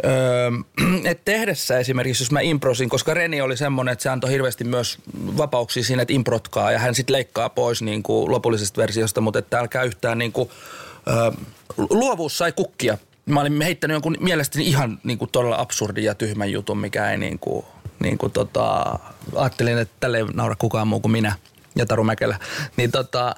[0.05, 0.51] Öö,
[1.11, 4.99] että tehdessä esimerkiksi, jos mä improsin, koska Reni oli semmoinen, että se antoi hirveästi myös
[5.37, 9.59] vapauksia siinä, että improtkaa ja hän sitten leikkaa pois niin kuin lopullisesta versiosta, mutta että
[9.59, 10.51] älkää yhtään niin kuin,
[11.09, 11.31] öö,
[11.91, 12.99] luovuus sai kukkia.
[13.27, 17.19] Mä olin heittänyt jonkun mielestäni ihan niin kuin todella absurdin ja tyhmän jutun, mikä ei
[17.19, 17.65] niin kuin,
[18.01, 18.99] niin kuin tota,
[19.35, 21.35] ajattelin, että tälle ei naura kukaan muu kuin minä
[21.77, 22.39] ja Taru Mäkelä.
[22.77, 23.35] Niin tota,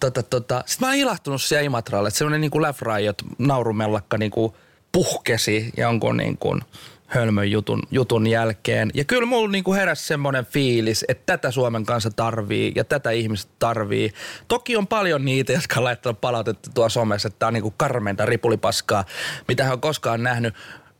[0.00, 0.62] tota, tota.
[0.66, 4.52] Sitten mä oon ilahtunut siellä Imatralle, että semmoinen niin kuin Laugh Riot naurumellakka niin kuin
[4.92, 6.60] puhkesi jonkun niin kuin
[7.06, 8.90] hölmön jutun, jutun jälkeen.
[8.94, 13.10] Ja kyllä mulla niin kuin heräsi semmoinen fiilis, että tätä Suomen kanssa tarvii ja tätä
[13.10, 14.12] ihmiset tarvii.
[14.48, 17.74] Toki on paljon niitä, jotka on laittanut palautetta tuossa somessa, että tämä on niin kuin
[17.76, 19.04] karmeinta ripulipaskaa,
[19.48, 20.54] mitä he on koskaan nähnyt.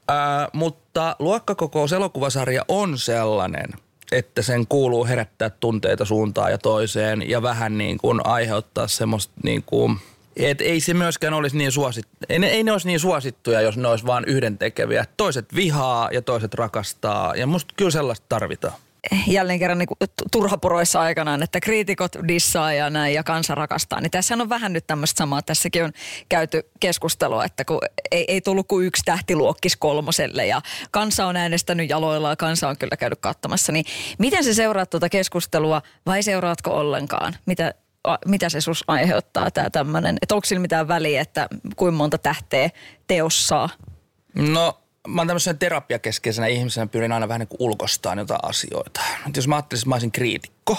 [0.08, 3.68] Ää, mutta luokkakokous elokuvasarja on sellainen–
[4.12, 9.62] että sen kuuluu herättää tunteita suuntaan ja toiseen ja vähän niin kuin aiheuttaa semmoista niin
[9.62, 9.98] kuin,
[10.36, 13.76] et ei se myöskään olisi niin suosittu, ei ne, ei ne olisi niin suosittuja, jos
[13.76, 15.04] ne olisi vain yhdentekeviä.
[15.16, 18.74] Toiset vihaa ja toiset rakastaa ja musta kyllä sellaista tarvitaan
[19.26, 24.00] jälleen kerran niin turhapuroissa aikanaan, että kriitikot dissaa ja näin ja kansa rakastaa.
[24.00, 25.42] Niin tässä on vähän nyt tämmöistä samaa.
[25.42, 25.92] Tässäkin on
[26.28, 27.78] käyty keskustelua, että kun
[28.10, 32.78] ei, ei tullut kuin yksi tähtiluokkis kolmoselle ja kansa on äänestänyt jaloilla ja kansa on
[32.78, 33.72] kyllä käynyt katsomassa.
[33.72, 33.84] Niin
[34.18, 37.36] miten se seuraat tuota keskustelua vai seuraatko ollenkaan?
[37.46, 37.74] Mitä,
[38.26, 40.18] mitä se sus aiheuttaa tämä tämmöinen?
[40.22, 42.70] Että onko sillä mitään väliä, että kuinka monta tähteä
[43.06, 43.68] teos saa?
[44.34, 49.00] No mä oon tämmöisen terapiakeskeisenä ihmisenä pyrin aina vähän niin kuin ulkostaan jotain asioita.
[49.28, 50.78] Et jos mä ajattelisin, että mä olisin kriitikko,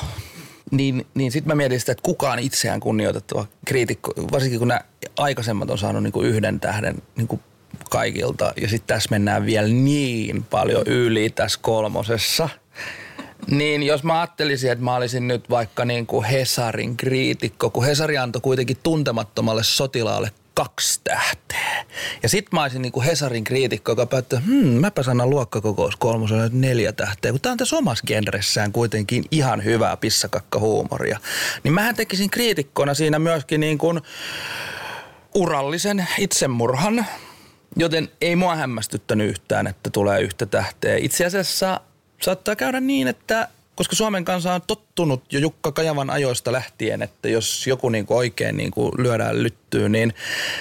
[0.71, 4.81] niin, niin sitten mä mietin sitä, että kukaan itseään kunnioitettava kriitikko, varsinkin kun nämä
[5.17, 7.41] aikaisemmat on saanut niin kuin yhden tähden niin kuin
[7.89, 8.53] kaikilta.
[8.61, 12.49] Ja sitten tässä mennään vielä niin paljon yli tässä kolmosessa.
[13.51, 18.17] Niin jos mä ajattelisin, että mä olisin nyt vaikka niin kuin Hesarin kriitikko, kun Hesari
[18.17, 21.85] antoi kuitenkin tuntemattomalle sotilaalle kaksi tähteä.
[22.23, 26.91] Ja sit mä olisin niinku Hesarin kriitikko, joka päättää, hmm, mäpä sanan luokkakokous kolmoselle neljä
[26.91, 31.19] tähteä, kun tää on tässä omassa genressään kuitenkin ihan hyvää pissakakkahuumoria.
[31.63, 34.01] Niin mähän tekisin kriitikkona siinä myöskin niin kuin
[35.35, 37.05] urallisen itsemurhan,
[37.75, 40.97] joten ei mua hämmästyttänyt yhtään, että tulee yhtä tähteä.
[40.97, 41.81] Itse asiassa
[42.21, 47.29] saattaa käydä niin, että koska Suomen kansa on tottunut jo Jukka Kajavan ajoista lähtien, että
[47.29, 50.13] jos joku niin kuin oikein niin kuin lyödään lyttyyn, niin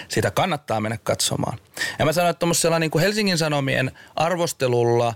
[0.08, 1.58] sitä kannattaa mennä katsomaan.
[1.98, 5.14] Ja mä sanoin, että tuommoisella niin Helsingin Sanomien arvostelulla,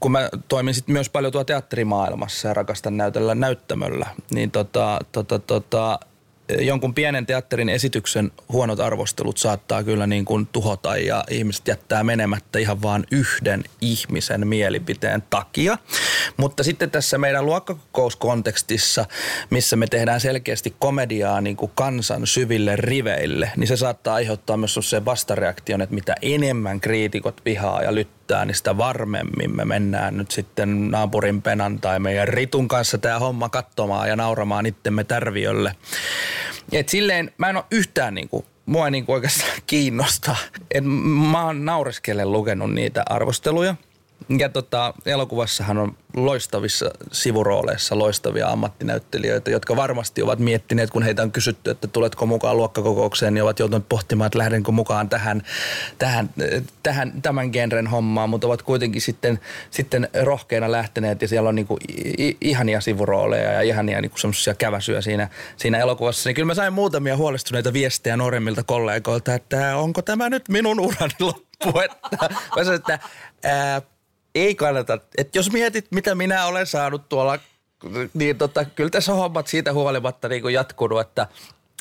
[0.00, 5.38] kun mä toimin sit myös paljon tuolla teatterimaailmassa ja rakastan näytellä näyttämöllä, niin tota, tota,
[5.38, 5.98] tota,
[6.58, 12.58] jonkun pienen teatterin esityksen huonot arvostelut saattaa kyllä niin kuin tuhota ja ihmiset jättää menemättä
[12.58, 15.78] ihan vaan yhden ihmisen mielipiteen takia.
[16.36, 19.06] Mutta sitten tässä meidän luokkakokouskontekstissa,
[19.50, 24.78] missä me tehdään selkeästi komediaa niin kuin kansan syville riveille, niin se saattaa aiheuttaa myös
[24.80, 30.30] sen vastareaktion, että mitä enemmän kriitikot vihaa ja lyttää, niin sitä varmemmin me mennään nyt
[30.30, 35.76] sitten naapurin penan tai meidän Ritun kanssa tämä homma katsomaan ja nauramaan itsemme tärviölle.
[36.72, 40.36] Et silleen mä en ole yhtään niinku, mua ei niinku oikeastaan kiinnosta.
[40.70, 40.84] Et
[41.30, 43.74] mä oon naureskellen lukenut niitä arvosteluja–
[44.38, 51.32] ja tota, elokuvassahan on loistavissa sivurooleissa loistavia ammattinäyttelijöitä, jotka varmasti ovat miettineet, kun heitä on
[51.32, 55.42] kysytty, että tuletko mukaan luokkakokoukseen, niin ovat joutuneet pohtimaan, että lähdenkö mukaan tähän,
[55.98, 56.30] tähän,
[56.82, 61.78] tähän tämän genren hommaan, mutta ovat kuitenkin sitten, sitten rohkeina lähteneet ja siellä on niinku
[62.40, 66.28] ihania sivurooleja ja ihania niinku semmoisia käväsyjä siinä, siinä elokuvassa.
[66.28, 71.14] Niin kyllä mä sain muutamia huolestuneita viestejä nuoremmilta kollegoilta, että onko tämä nyt minun urani
[71.20, 72.98] loppu, että, mä sanoin, että
[73.44, 73.82] ää,
[74.34, 74.98] ei kannata.
[75.18, 77.38] Et jos mietit, mitä minä olen saanut tuolla,
[78.14, 81.26] niin tota, kyllä tässä hommat siitä huolimatta niin kuin jatkunut, että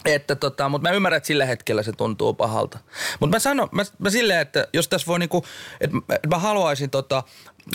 [0.06, 2.80] että tota, mutta mä ymmärrän, että sillä hetkellä se tuntuu pahalta.
[3.20, 5.46] Mutta mä sanon, mä, mä silleen, että jos tässä voi niinku,
[5.82, 5.98] että
[6.30, 7.24] mä haluaisin tota,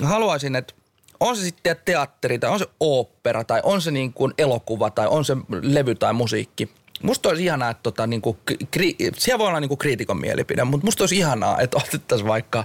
[0.02, 0.74] haluaisin, että
[1.20, 5.06] on se sitten teatteri tai on se opera tai on se niin kuin elokuva tai
[5.06, 6.70] on se levy tai musiikki.
[7.02, 8.38] Musta olisi ihanaa, että tota, niin kuin,
[8.70, 12.64] kri, siellä voi olla niin kuin kriitikon mielipide, mutta musta olisi ihanaa, että otettaisiin vaikka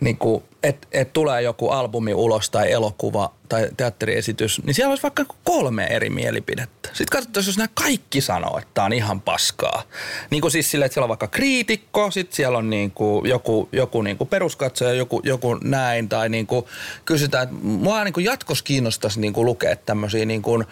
[0.00, 5.02] niin kuin, että et tulee joku albumi ulos tai elokuva tai teatteriesitys, niin siellä olisi
[5.02, 6.88] vaikka kolme eri mielipidettä.
[6.88, 9.82] Sitten katsottaisiin, jos nämä kaikki sanoo, että tämä on ihan paskaa.
[10.30, 13.68] Niin kuin siis sille, että siellä on vaikka kriitikko, sitten siellä on niin kuin joku,
[13.72, 16.64] joku niin kuin peruskatsoja, joku, joku näin, tai niin kuin
[17.04, 20.64] kysytään, että mua niin jatkossa kiinnostaisi niin kuin lukea tämmöisiä niin kuin,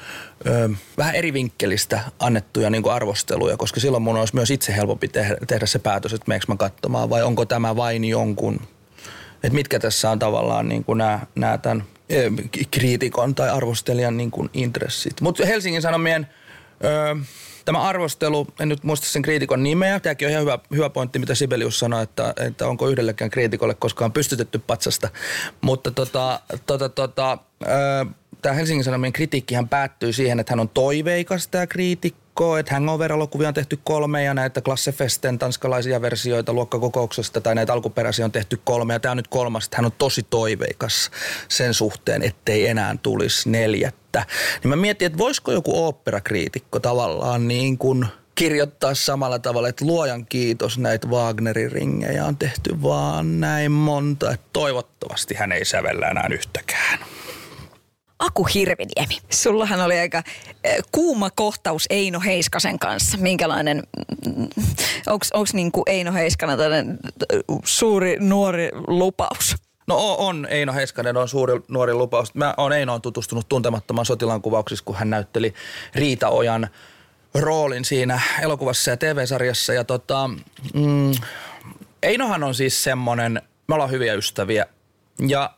[0.47, 5.09] ö, vähän eri vinkkelistä annettuja niin kuin arvosteluja, koska silloin mun olisi myös itse helpompi
[5.09, 8.61] tehdä, tehdä se päätös, että meneekö mä katsomaan vai onko tämä vain jonkun
[9.47, 11.85] että mitkä tässä on tavallaan niin kuin nämä, nämä tämän
[12.71, 15.21] kriitikon tai arvostelijan niin kuin intressit.
[15.21, 16.27] Mutta Helsingin Sanomien
[16.85, 17.17] ö,
[17.65, 21.35] tämä arvostelu, en nyt muista sen kriitikon nimeä, tämäkin on ihan hyvä, hyvä pointti, mitä
[21.35, 25.09] Sibelius sanoi, että, että onko yhdellekään kriitikolle koskaan pystytetty patsasta.
[25.61, 27.39] Mutta tota, tota, tota,
[28.43, 33.49] tämä Helsingin Sanomien kritiikkihän päättyy siihen, että hän on toiveikas tämä kriitikko viikkoa, että Hangover-elokuvia
[33.49, 38.93] on tehty kolme ja näitä Klassefesten tanskalaisia versioita luokkakokouksesta tai näitä alkuperäisiä on tehty kolme
[38.93, 41.11] ja tämä on nyt kolmas, että hän on tosi toiveikas
[41.49, 44.27] sen suhteen, ettei enää tulisi neljättä.
[44.63, 50.27] Niin mä mietin, että voisiko joku oopperakriitikko tavallaan niin kuin kirjoittaa samalla tavalla, että luojan
[50.27, 56.29] kiitos näitä Wagnerin ringejä on tehty vaan näin monta, että toivottavasti hän ei sävellä enää
[56.31, 56.99] yhtäkään.
[58.19, 59.19] Aku Hirviniemi.
[59.31, 60.23] Sullahan oli aika
[60.93, 63.19] kuuma kohtaus Eino Heiskasen kanssa.
[63.19, 63.83] Minkälainen,
[65.07, 66.99] onko mm, niinku Eino Heiskana tällainen
[67.65, 69.57] suuri nuori lupaus?
[69.87, 72.35] No on, Eino Heiskanen on suuri nuori lupaus.
[72.35, 75.55] Mä oon Einoon tutustunut tuntemattoman sotilaan kuvauksissa, kun hän näytteli
[75.95, 76.69] Riita Ojan
[77.35, 79.73] roolin siinä elokuvassa ja TV-sarjassa.
[79.73, 80.31] Ja tota,
[80.75, 81.13] mm,
[82.03, 84.67] Einohan on siis semmonen, me ollaan hyviä ystäviä.
[85.29, 85.51] Ja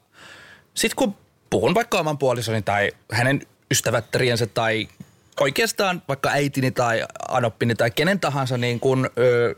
[0.74, 1.14] sitten kun
[1.50, 4.88] puhun vaikka oman puolisoni tai hänen ystävättäriensä tai
[5.40, 9.54] oikeastaan vaikka äitini tai anoppini tai kenen tahansa niin kuin, ö,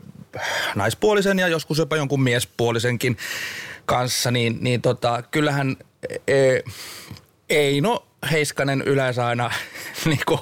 [0.75, 3.17] naispuolisen ja joskus jopa jonkun miespuolisenkin
[3.85, 5.77] kanssa, niin, niin tota, kyllähän
[6.27, 6.59] e,
[7.49, 9.51] Eino Heiskanen yleensä aina
[10.05, 10.39] niin kuin,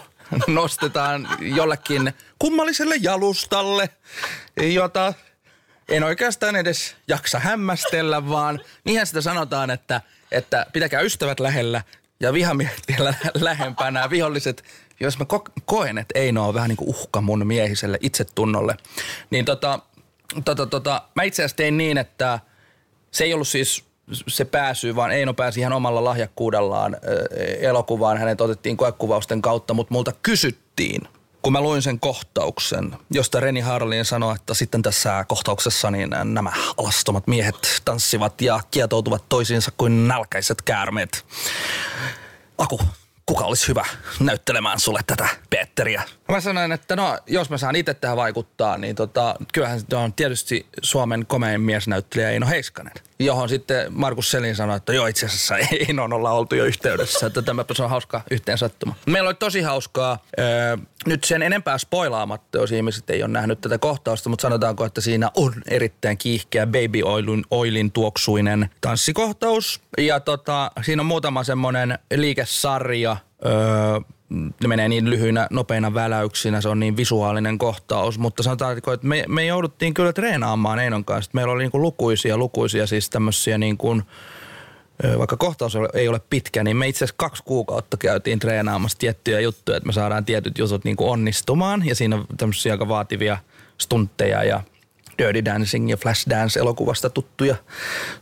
[0.47, 3.89] nostetaan jollekin kummalliselle jalustalle,
[4.61, 5.13] jota
[5.89, 10.01] en oikeastaan edes jaksa hämmästellä, vaan niinhän sitä sanotaan, että–
[10.31, 11.83] että pitäkää ystävät lähellä
[12.19, 14.09] ja vihamiehet vielä lähempänä.
[14.09, 14.63] Viholliset,
[14.99, 18.75] jos mä ko- koen, että Eino on vähän niin kuin uhka mun miehiselle itsetunnolle,
[19.29, 19.79] niin tota,
[20.45, 22.39] tota, tota, mä itse asiassa tein niin, että
[23.11, 23.85] se ei ollut siis
[24.27, 26.97] se pääsy, vaan Eino pääsi ihan omalla lahjakkuudellaan
[27.59, 28.17] elokuvaan.
[28.17, 31.01] Hänet otettiin koekuvausten kautta, mutta multa kysyttiin,
[31.41, 36.51] kun mä luin sen kohtauksen, josta Reni Harlin sanoi, että sitten tässä kohtauksessa niin nämä
[36.77, 41.25] alastomat miehet tanssivat ja kietoutuvat toisiinsa kuin nälkäiset käärmeet.
[42.57, 42.81] Aku,
[43.25, 43.85] kuka olisi hyvä
[44.19, 46.03] näyttelemään sulle tätä Peetteriä?
[46.29, 50.13] Mä sanoin, että no, jos mä saan itse tähän vaikuttaa, niin tota, kyllähän se on
[50.13, 52.93] tietysti Suomen komein miesnäyttelijä Eino Heiskanen.
[53.19, 57.41] Johon sitten Markus Selin sanoi, että joo itse asiassa Einon ollaan oltu jo yhteydessä, että
[57.41, 58.95] tämä on hauska yhteen sattuma.
[59.05, 60.17] Meillä oli tosi hauskaa.
[60.39, 65.01] Öö, nyt sen enempää spoilaamatta, jos ihmiset ei ole nähnyt tätä kohtausta, mutta sanotaanko, että
[65.01, 69.81] siinä on erittäin kiihkeä baby oilin, oilin tuoksuinen tanssikohtaus.
[69.97, 73.51] Ja tota, siinä on muutama semmoinen liikesarja, öö,
[74.29, 79.25] ne menee niin lyhyinä, nopeina väläyksinä, se on niin visuaalinen kohtaus, mutta sanotaan, että me,
[79.27, 81.31] me jouduttiin kyllä treenaamaan Einon kanssa.
[81.33, 84.03] Meillä oli niin kuin lukuisia, lukuisia siis tämmöisiä niin kuin,
[85.17, 89.77] vaikka kohtaus ei ole pitkä, niin me itse asiassa kaksi kuukautta käytiin treenaamassa tiettyjä juttuja,
[89.77, 91.85] että me saadaan tietyt jutut niin kuin onnistumaan.
[91.85, 93.37] Ja siinä on tämmöisiä aika vaativia
[93.77, 94.61] stuntteja ja
[95.17, 97.55] Dirty Dancing ja Flash Dance elokuvasta tuttuja,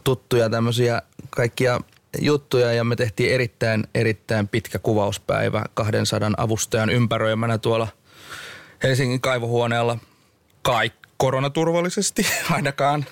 [0.04, 1.80] tuttuja tämmöisiä kaikkia
[2.20, 7.88] juttuja ja me tehtiin erittäin, erittäin pitkä kuvauspäivä 200 avustajan ympäröimänä tuolla
[8.84, 9.98] Helsingin kaivohuoneella.
[10.62, 13.06] Kai koronaturvallisesti ainakaan.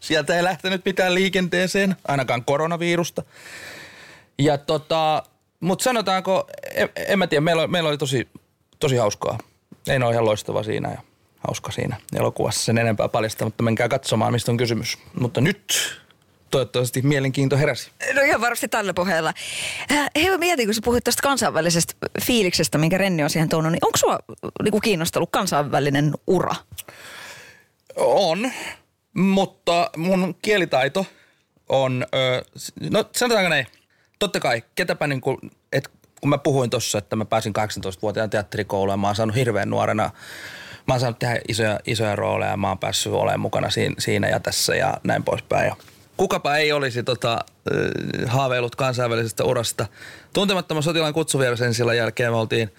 [0.00, 3.22] Sieltä ei lähtenyt mitään liikenteeseen, ainakaan koronavirusta.
[4.38, 5.22] Ja tota,
[5.60, 8.28] mutta sanotaanko, en, en mä tiedä, meillä, meillä oli tosi,
[8.78, 9.38] tosi hauskaa.
[9.88, 10.98] Ei ole ihan loistava siinä ja
[11.46, 14.98] hauska siinä elokuvassa sen enempää paljasta, mutta menkää katsomaan, mistä on kysymys.
[15.20, 16.00] Mutta nyt
[16.50, 17.90] toivottavasti mielenkiinto heräsi.
[18.14, 19.32] No ihan varmasti tällä pohjalla.
[19.92, 23.84] Äh, hei, mietin, kun sä puhuit tuosta kansainvälisestä fiiliksestä, minkä Renni on siihen tuonut, niin
[23.84, 24.18] onko sua
[24.62, 26.54] niin kiinnostellut kansainvälinen ura?
[27.96, 28.52] On,
[29.14, 31.06] mutta mun kielitaito
[31.68, 32.44] on, ö,
[32.90, 33.66] no sanotaanko näin,
[34.18, 35.38] totta kai, ketäpä niin kuin,
[35.72, 35.90] että
[36.20, 40.10] kun mä puhuin tuossa, että mä pääsin 18-vuotiaan teatterikouluun ja mä oon saanut hirveän nuorena
[40.86, 44.28] mä oon saanut tehdä isoja, isoja rooleja ja mä oon päässyt olemaan mukana siinä, siinä
[44.28, 45.66] ja tässä ja näin poispäin.
[45.66, 45.76] Ja
[46.16, 47.38] kukapa ei olisi tota,
[48.26, 49.86] haaveillut kansainvälisestä urasta.
[50.32, 52.70] Tuntemattoman sotilaan kutsuviersen sillä jälkeen me oltiin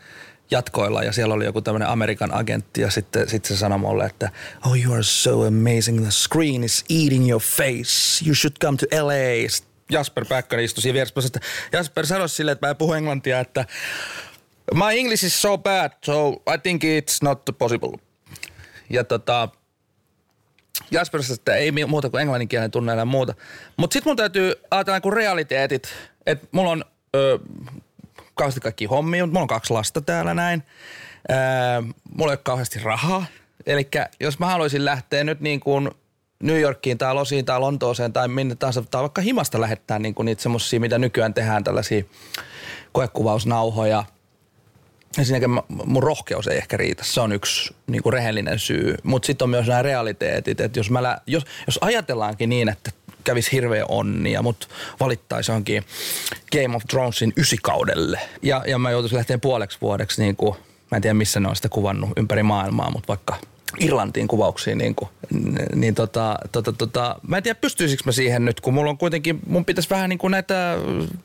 [0.52, 4.30] jatkoilla ja siellä oli joku tämmöinen Amerikan agentti ja sitten, sitten se sanoi mulle, että
[4.66, 9.06] oh you are so amazing, the screen is eating your face, you should come to
[9.06, 9.48] LA.
[9.92, 11.40] Jasper Päkkönen istui siinä vieressä, että
[11.72, 13.66] Jasper sanoi silleen, että mä en puhu englantia, että
[14.74, 18.00] my English is so bad, so I think it's not possible.
[18.90, 19.50] Ja tota,
[20.92, 23.34] Jasper että ei muuta kuin englanninkielen tunne ja muuta.
[23.78, 25.94] Mutta sitten mun täytyy ajatella kuin realiteetit,
[26.26, 26.86] että mulla on
[27.16, 27.40] ö,
[28.36, 30.64] kauheasti kaikki hommia, mulla on kaksi lasta täällä näin.
[31.30, 31.34] Ö,
[32.18, 33.26] mulla ei ole kauheasti rahaa.
[33.66, 35.92] Eli jos mä haluaisin lähteä nyt niin kuin
[36.44, 40.26] New Yorkiin tai Losiin tai Lontooseen tai minne tahansa, tai vaikka himasta lähettää niin kuin
[40.26, 42.04] niitä semmosia, mitä nykyään tehdään, tällaisia
[42.92, 44.04] koekuvausnauhoja–
[45.18, 45.50] ensinnäkin
[45.86, 47.04] mun rohkeus ei ehkä riitä.
[47.04, 48.96] Se on yksi niin kuin rehellinen syy.
[49.04, 52.92] Mutta sitten on myös nämä realiteetit, että jos, mä lä- jos, jos ajatellaankin niin, että
[53.24, 54.68] kävisi hirveä onnia, mutta
[55.00, 55.84] valittaisi johonkin
[56.52, 58.20] Game of Thronesin ysikaudelle.
[58.42, 60.56] Ja, ja mä joutuisin lähteä puoleksi vuodeksi, niin kuin,
[60.92, 63.36] mä en tiedä missä ne on sitä kuvannut ympäri maailmaa, mutta vaikka
[63.80, 65.10] Irlantiin kuvauksiin, niin, kuin,
[65.76, 69.40] niin tota, tota, tota, mä en tiedä pystyisikö mä siihen nyt, kun mulla on kuitenkin,
[69.48, 70.78] mun pitäisi vähän niin kuin näitä,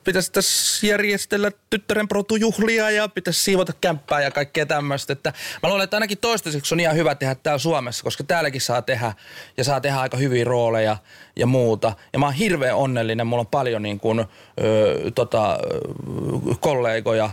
[0.04, 5.32] pitäisi tässä järjestellä tyttären protujuhlia ja pitäisi siivota kämppää ja kaikkea tämmöistä, että
[5.62, 9.12] mä luulen, että ainakin toistaiseksi on ihan hyvä tehdä täällä Suomessa, koska täälläkin saa tehdä
[9.56, 10.96] ja saa tehdä aika hyviä rooleja
[11.36, 11.92] ja muuta.
[12.12, 14.24] Ja mä oon hirveän onnellinen, mulla on paljon niin kuin, ö,
[15.14, 15.58] tota,
[16.60, 17.30] kollegoja,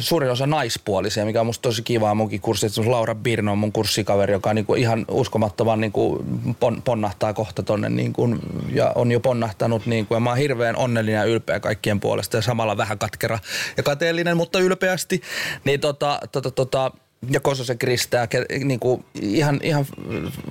[0.00, 2.66] suurin osa naispuolisia, mikä on musta tosi kivaa munkin kurssi.
[2.66, 6.24] Että Laura Birno on mun kurssikaveri, joka niinku ihan uskomattoman niinku
[6.60, 8.28] pon, ponnahtaa kohta tonne niinku,
[8.72, 9.86] ja on jo ponnahtanut.
[9.86, 13.38] Niinku, ja mä oon hirveän onnellinen ja ylpeä kaikkien puolesta ja samalla vähän katkera
[13.76, 15.22] ja kateellinen, mutta ylpeästi.
[15.64, 16.90] Niin tota, tota, tota,
[17.30, 18.28] ja Kososen Kristää,
[18.64, 19.86] niinku, ihan, ihan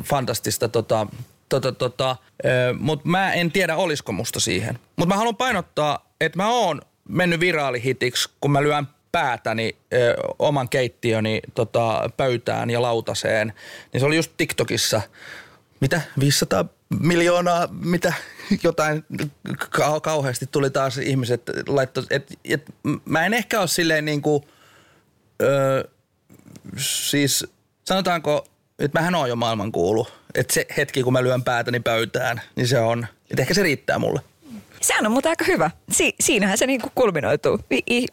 [0.03, 1.07] fantastista tota,
[1.49, 2.15] tota, tota,
[2.79, 4.79] mutta mä en tiedä olisiko musta siihen.
[4.95, 10.69] Mutta mä haluan painottaa, että mä oon mennyt viraalihitiksi, kun mä lyön päätäni ö, oman
[10.69, 13.53] keittiöni tota, pöytään ja lautaseen,
[13.93, 15.01] niin se oli just TikTokissa,
[15.79, 16.65] mitä, 500
[16.99, 18.13] miljoonaa, mitä?
[18.63, 19.05] Jotain
[19.77, 22.65] kau- kauheasti tuli taas ihmiset laittoi, et, et,
[23.05, 24.43] mä en ehkä ole silleen niin kuin,
[25.41, 25.89] ö,
[26.77, 27.47] siis
[27.85, 28.47] sanotaanko,
[28.79, 30.07] että mähän on jo maailman kuulu.
[30.35, 33.99] Että se hetki, kun mä lyön päätäni pöytään, niin se on, että ehkä se riittää
[33.99, 34.21] mulle.
[34.81, 35.71] Sehän on muuten aika hyvä.
[35.91, 37.59] Si- siinähän se niinku kulminoituu.
[37.71, 38.07] I- I-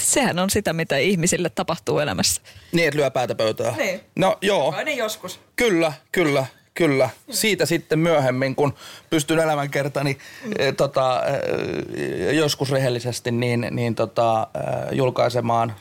[0.00, 2.42] sehän on sitä, mitä ihmisille tapahtuu elämässä.
[2.72, 3.74] Niin, että lyö päätä pöytään.
[3.76, 4.00] Niin.
[4.16, 4.74] No joo.
[4.76, 5.40] Aina joskus.
[5.56, 7.10] Kyllä, kyllä, kyllä.
[7.30, 8.74] Siitä sitten myöhemmin, kun
[9.10, 10.52] pystyn elämänkertani mm.
[10.58, 15.74] eh, tota, eh, joskus rehellisesti niin, niin tota, eh, julkaisemaan.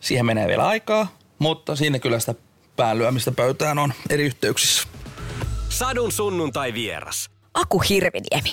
[0.00, 2.34] Siihen menee vielä aikaa, Mutta siinä kyllä sitä
[2.76, 4.88] päänlyömistä pöytään on eri yhteyksissä.
[5.68, 7.30] Sadun sunnuntai vieras.
[7.54, 8.52] Aku Hirviniemi.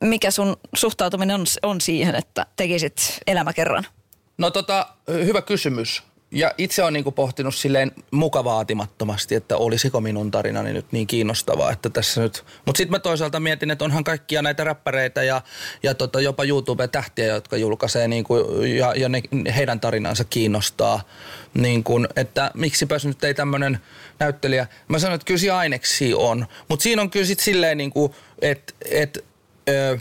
[0.00, 3.86] Mikä sun suhtautuminen on, on siihen, että tekisit elämäkerran?
[4.38, 6.02] No tota, hyvä kysymys.
[6.30, 11.90] Ja itse olen niinku pohtinut silleen mukavaatimattomasti, että olisiko minun tarinani nyt niin kiinnostavaa, että
[11.90, 12.44] tässä nyt...
[12.66, 15.42] Mutta sitten mä toisaalta mietin, että onhan kaikkia näitä räppäreitä ja,
[15.82, 18.36] ja tota, jopa YouTube-tähtiä, jotka julkaisee niinku,
[18.78, 19.22] ja, ja ne,
[19.56, 21.02] heidän tarinansa kiinnostaa.
[21.54, 23.80] Niin kun, että miksipä nyt ei tämmöinen
[24.18, 24.66] näyttelijä...
[24.88, 26.46] Mä sanon, että kyllä aineksi on.
[26.68, 28.72] Mutta siinä on kyllä sitten silleen, niinku, että...
[28.90, 29.24] Et,
[29.68, 29.98] ö,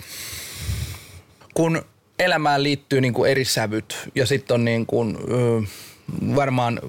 [1.53, 1.81] kun
[2.19, 5.61] elämään liittyy niin kuin eri sävyt ja sitten on niin kuin, ö,
[6.35, 6.79] varmaan,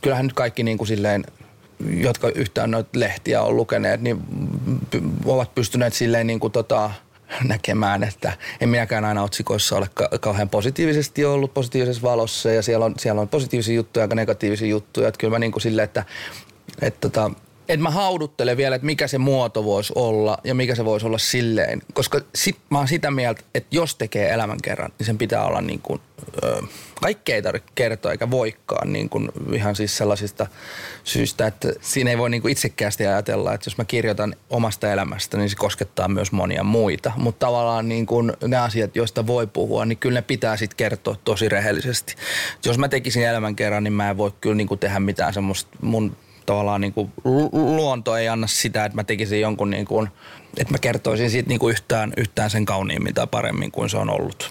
[0.00, 1.24] kyllähän nyt kaikki niin kuin silleen,
[1.90, 4.22] jotka yhtään noita lehtiä on lukeneet, niin
[5.24, 6.90] ovat pystyneet silleen niin kuin tota,
[7.44, 12.84] näkemään, että en minäkään aina otsikoissa ole ka- kauhean positiivisesti ollut positiivisessa valossa ja siellä
[12.84, 15.08] on, siellä on positiivisia juttuja ja negatiivisia juttuja.
[15.08, 16.04] Että kyllä mä niin kuin silleen, että,
[16.82, 17.30] että tota,
[17.72, 21.18] että mä hauduttelen vielä, että mikä se muoto voisi olla ja mikä se voisi olla
[21.18, 21.82] silleen.
[21.94, 25.60] Koska sit mä oon sitä mieltä, että jos tekee elämän kerran, niin sen pitää olla
[25.60, 26.00] niin kuin,
[26.42, 26.62] ö,
[27.00, 30.46] kaikkea ei tarvitse kertoa eikä voikaan niin kuin ihan siis sellaisista
[31.04, 35.36] syistä, että siinä ei voi niin kuin itsekkäästi ajatella, että jos mä kirjoitan omasta elämästä,
[35.36, 37.12] niin se koskettaa myös monia muita.
[37.16, 41.16] Mutta tavallaan niin kuin ne asiat, joista voi puhua, niin kyllä ne pitää sitten kertoa
[41.24, 42.14] tosi rehellisesti.
[42.64, 45.70] Jos mä tekisin elämän kerran, niin mä en voi kyllä niin kuin tehdä mitään semmoista
[45.80, 46.16] mun
[46.52, 47.12] tavallaan niin kuin
[47.52, 50.08] luonto ei anna sitä, että mä tekisin jonkun niin kuin,
[50.56, 54.10] että mä kertoisin siitä niin kuin yhtään, yhtään sen kauniimmin tai paremmin kuin se on
[54.10, 54.50] ollut.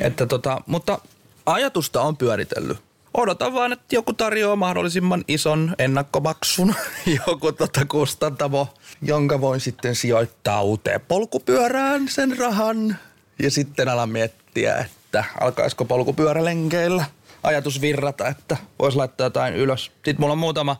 [0.00, 0.98] Että tota, mutta
[1.46, 2.78] ajatusta on pyöritellyt.
[3.14, 6.74] Odotan vaan, että joku tarjoaa mahdollisimman ison ennakkomaksun,
[7.26, 8.68] joku tota kustantamo,
[9.02, 12.96] jonka voin sitten sijoittaa uuteen polkupyörään sen rahan.
[13.38, 17.04] Ja sitten alan miettiä, että alkaisiko polkupyörälenkeillä
[17.42, 19.84] ajatus virrata, että voisi laittaa jotain ylös.
[19.84, 20.76] Sitten mulla on muutama,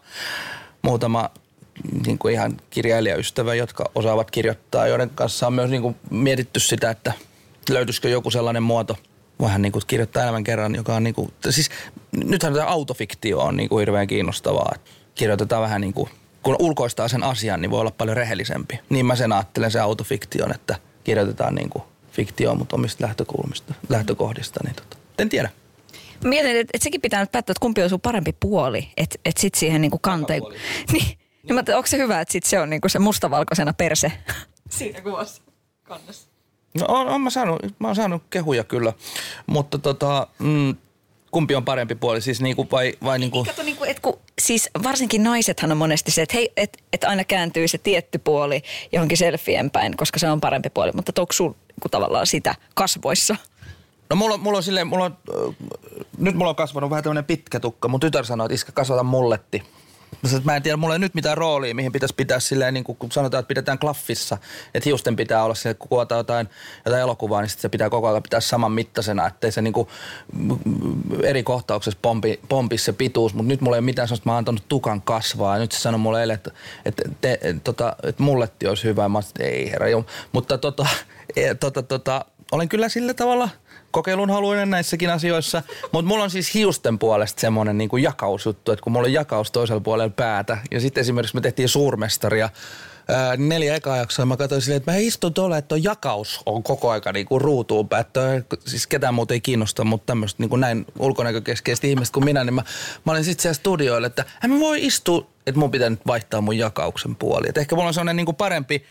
[0.83, 1.31] muutama
[2.07, 6.91] niin kuin ihan kirjailijaystävä, jotka osaavat kirjoittaa, joiden kanssa on myös niin kuin mietitty sitä,
[6.91, 7.13] että
[7.71, 8.97] löytyisikö joku sellainen muoto,
[9.41, 11.71] vähän niin kuin kirjoittaa elämän kerran, joka on niin kuin, siis
[12.25, 14.75] nythän tämä autofiktio on niin kuin hirveän kiinnostavaa.
[15.15, 16.11] Kirjoitetaan vähän niin kuin,
[16.43, 18.81] kun ulkoistaa sen asian, niin voi olla paljon rehellisempi.
[18.89, 23.09] Niin mä sen ajattelen se autofiktion, että kirjoitetaan niin kuin fiktioon, mutta omista
[23.89, 25.51] lähtökohdista, niin tota, en tiedä.
[26.25, 29.41] Mietin, että, että sekin pitää nyt päättää, että kumpi on sun parempi puoli, että, että
[29.41, 30.43] sit siihen niinku kanteen...
[30.93, 31.05] Niin,
[31.43, 34.12] niin mä ajattelin, onko se hyvä, että sit se on niinku se mustavalkoisena perse?
[34.70, 35.43] Siinä kuvassa
[35.83, 36.29] kannessa?
[36.75, 38.93] No on, on mä, saanut, mä oon saanut kehuja kyllä,
[39.47, 40.77] mutta tota, mm,
[41.31, 43.45] kumpi on parempi puoli, siis niinku vai, vai niinku...
[43.45, 47.25] Kato, niinku, että kun, siis varsinkin naisethan on monesti se, että hei, et, et aina
[47.25, 48.62] kääntyy se tietty puoli
[48.93, 53.37] johonkin selfien päin, koska se on parempi puoli, mutta onko sun niinku, tavallaan sitä kasvoissa?
[54.13, 55.17] No mulla, mulla on silleen, mulla on,
[55.49, 55.55] äh,
[56.19, 57.89] nyt mulla on kasvanut vähän tämmönen pitkä tukka.
[57.89, 59.63] Mun tytär sanoi, että iskä kasvata mulletti.
[60.23, 62.85] Mä sanoin, mä en tiedä, mulla ei nyt mitään roolia, mihin pitäisi pitää silleen, niin
[62.85, 64.39] kun sanotaan, että pidetään klaffissa,
[64.75, 66.49] että hiusten pitää olla silleen, kun kuvataan jotain,
[66.85, 69.89] jotain elokuvaa, niin sit se pitää koko ajan pitää saman mittaisena, ettei se niin kuin,
[71.23, 74.39] eri kohtauksessa pompi, pompi se pituus, mutta nyt mulla ei ole mitään sellaista, mä oon
[74.39, 76.51] antanut tukan kasvaa, ja nyt se sanoi mulle eilen, että,
[76.85, 80.05] että, te, tota, että mulletti olisi hyvä, mä sanoin, ei herra, joo.
[80.33, 80.87] mutta tota,
[81.37, 83.49] e, tota, tota, olen kyllä sillä tavalla
[83.93, 85.62] kokeilun haluinen näissäkin asioissa,
[85.93, 89.51] mutta mulla on siis hiusten puolesta semmoinen niin kuin jakausjuttu, että kun mulla on jakaus
[89.51, 92.51] toisella puolella päätä ja sitten esimerkiksi me tehtiin suurmestaria,
[93.09, 96.62] ää, neljä ekaa jaksoa mä katsoin silleen, että mä istun tuolla, että tuo jakaus on
[96.62, 97.88] koko aika niin kuin ruutuun.
[98.01, 98.20] Että
[98.66, 102.62] siis ketään muuta ei kiinnosta, mutta tämmöistä niin näin ulkonäkökeskeistä ihmistä kuin minä, niin mä,
[103.05, 106.40] mä olin sitten siellä studioilla, että en mä voi istua, että mun pitää nyt vaihtaa
[106.40, 107.49] mun jakauksen puoli.
[107.49, 108.84] Et ehkä mulla on sellainen niin kuin parempi,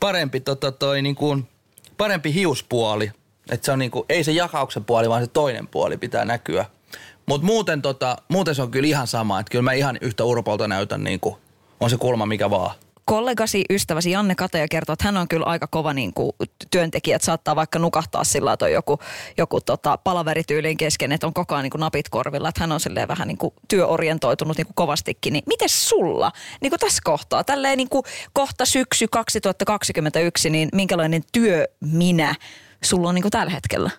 [0.00, 1.48] parempi, tota toi, niin kuin,
[1.96, 3.10] parempi hiuspuoli.
[3.50, 6.64] Että se on niin kuin, ei se jakauksen puoli, vaan se toinen puoli pitää näkyä.
[7.26, 10.68] Mutta muuten, tota, muuten se on kyllä ihan sama, että kyllä mä ihan yhtä urpolta
[10.68, 11.36] näytän, niin kuin,
[11.80, 12.74] on se kulma mikä vaan.
[13.04, 16.32] kollegasi, ystäväsi Janne Kataja kertoo, että hän on kyllä aika kova niin kuin,
[16.70, 18.98] työntekijä, että saattaa vaikka nukahtaa sillä että on joku,
[19.36, 22.80] joku tota, palaverityylin kesken, että on koko ajan niin kuin napit korvilla, että hän on
[22.80, 25.32] silleen vähän niin kuin työorientoitunut niin kuin kovastikin.
[25.32, 31.22] Niin miten sulla niin kuin tässä kohtaa, tälleen niin kuin kohta syksy 2021, niin minkälainen
[31.32, 32.34] työ minä
[32.84, 33.90] sulla on niin kuin tällä hetkellä?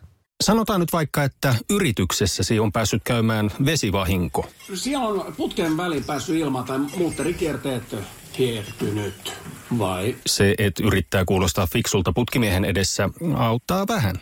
[0.44, 4.50] Sanotaan nyt vaikka, että yrityksessäsi on päässyt käymään vesivahinko.
[4.74, 7.96] Siellä on putken väliin päässyt ilma tai muutterikierteet
[8.38, 9.34] hiertynyt.
[9.78, 14.16] Vai Se, että yrittää kuulostaa fiksulta putkimiehen edessä, auttaa vähän.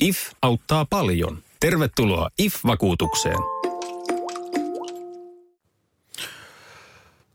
[0.00, 1.38] IF auttaa paljon.
[1.60, 3.38] Tervetuloa IF-vakuutukseen.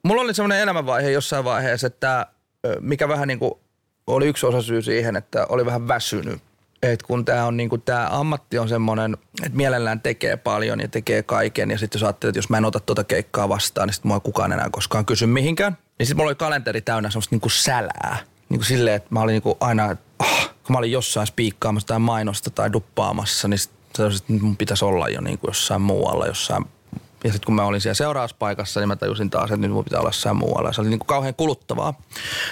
[0.03, 2.27] Mulla oli semmoinen elämänvaihe jossain vaiheessa, että
[2.79, 3.53] mikä vähän niin kuin
[4.07, 6.41] oli yksi osa syy siihen, että oli vähän väsynyt.
[6.83, 11.23] Että kun tämä on niinku, tämä ammatti on semmoinen, että mielellään tekee paljon ja tekee
[11.23, 14.09] kaiken ja sitten jos ajattelee, että jos mä en ota tuota keikkaa vastaan, niin sitten
[14.09, 15.77] mua kukaan enää koskaan kysy mihinkään.
[15.99, 18.17] Niin sitten mulla oli kalenteri täynnä semmoista niinku sälää.
[18.49, 22.49] Niinku silleen, että mä olin niinku aina, oh, kun mä olin jossain spiikkaamassa tai mainosta
[22.49, 26.65] tai duppaamassa, niin sit että mun pitäisi olla jo niinku jossain muualla, jossain
[27.23, 29.83] ja sitten kun mä olin siellä seuraavassa paikassa, niin mä tajusin taas, että nyt mun
[29.83, 30.73] pitää olla jossain muualla.
[30.73, 31.93] Se oli niin kuin kauhean kuluttavaa.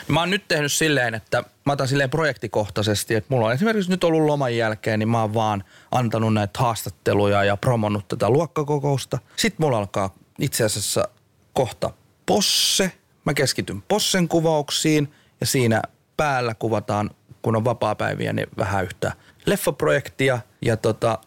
[0.08, 3.92] Ja mä oon nyt tehnyt silleen, että mä otan silleen projektikohtaisesti, että mulla on esimerkiksi
[3.92, 9.20] nyt ollut loman jälkeen, niin mä oon vaan antanut näitä haastatteluja ja promonnut tätä luokkakokousta.
[9.36, 11.08] Sitten mulla alkaa itse asiassa
[11.54, 11.92] kohta
[12.26, 12.92] posse.
[13.26, 15.82] Mä keskityn possen kuvauksiin ja siinä
[16.18, 17.10] päällä kuvataan,
[17.42, 19.12] kun on vapaa-päiviä, niin vähän yhtä
[19.46, 20.40] leffaprojektia.
[20.62, 21.18] Ja tota,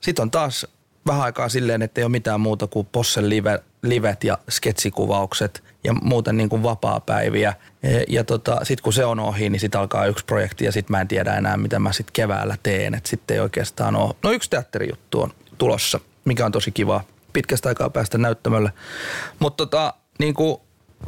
[0.00, 0.66] sitten on taas
[1.06, 5.92] vähän aikaa silleen, että ei ole mitään muuta kuin Possen live, livet ja sketsikuvaukset ja
[5.92, 7.54] muuten niin kuin vapaa-päiviä.
[7.82, 10.92] Ja, ja tota, sitten kun se on ohi, niin sitten alkaa yksi projekti ja sitten
[10.92, 12.94] mä en tiedä enää, mitä mä sitten keväällä teen.
[12.94, 14.14] Että sitten ei oikeastaan ole.
[14.22, 18.72] No yksi teatterijuttu on tulossa, mikä on tosi kiva pitkästä aikaa päästä näyttämölle.
[19.38, 20.56] Mutta tota, niin kuin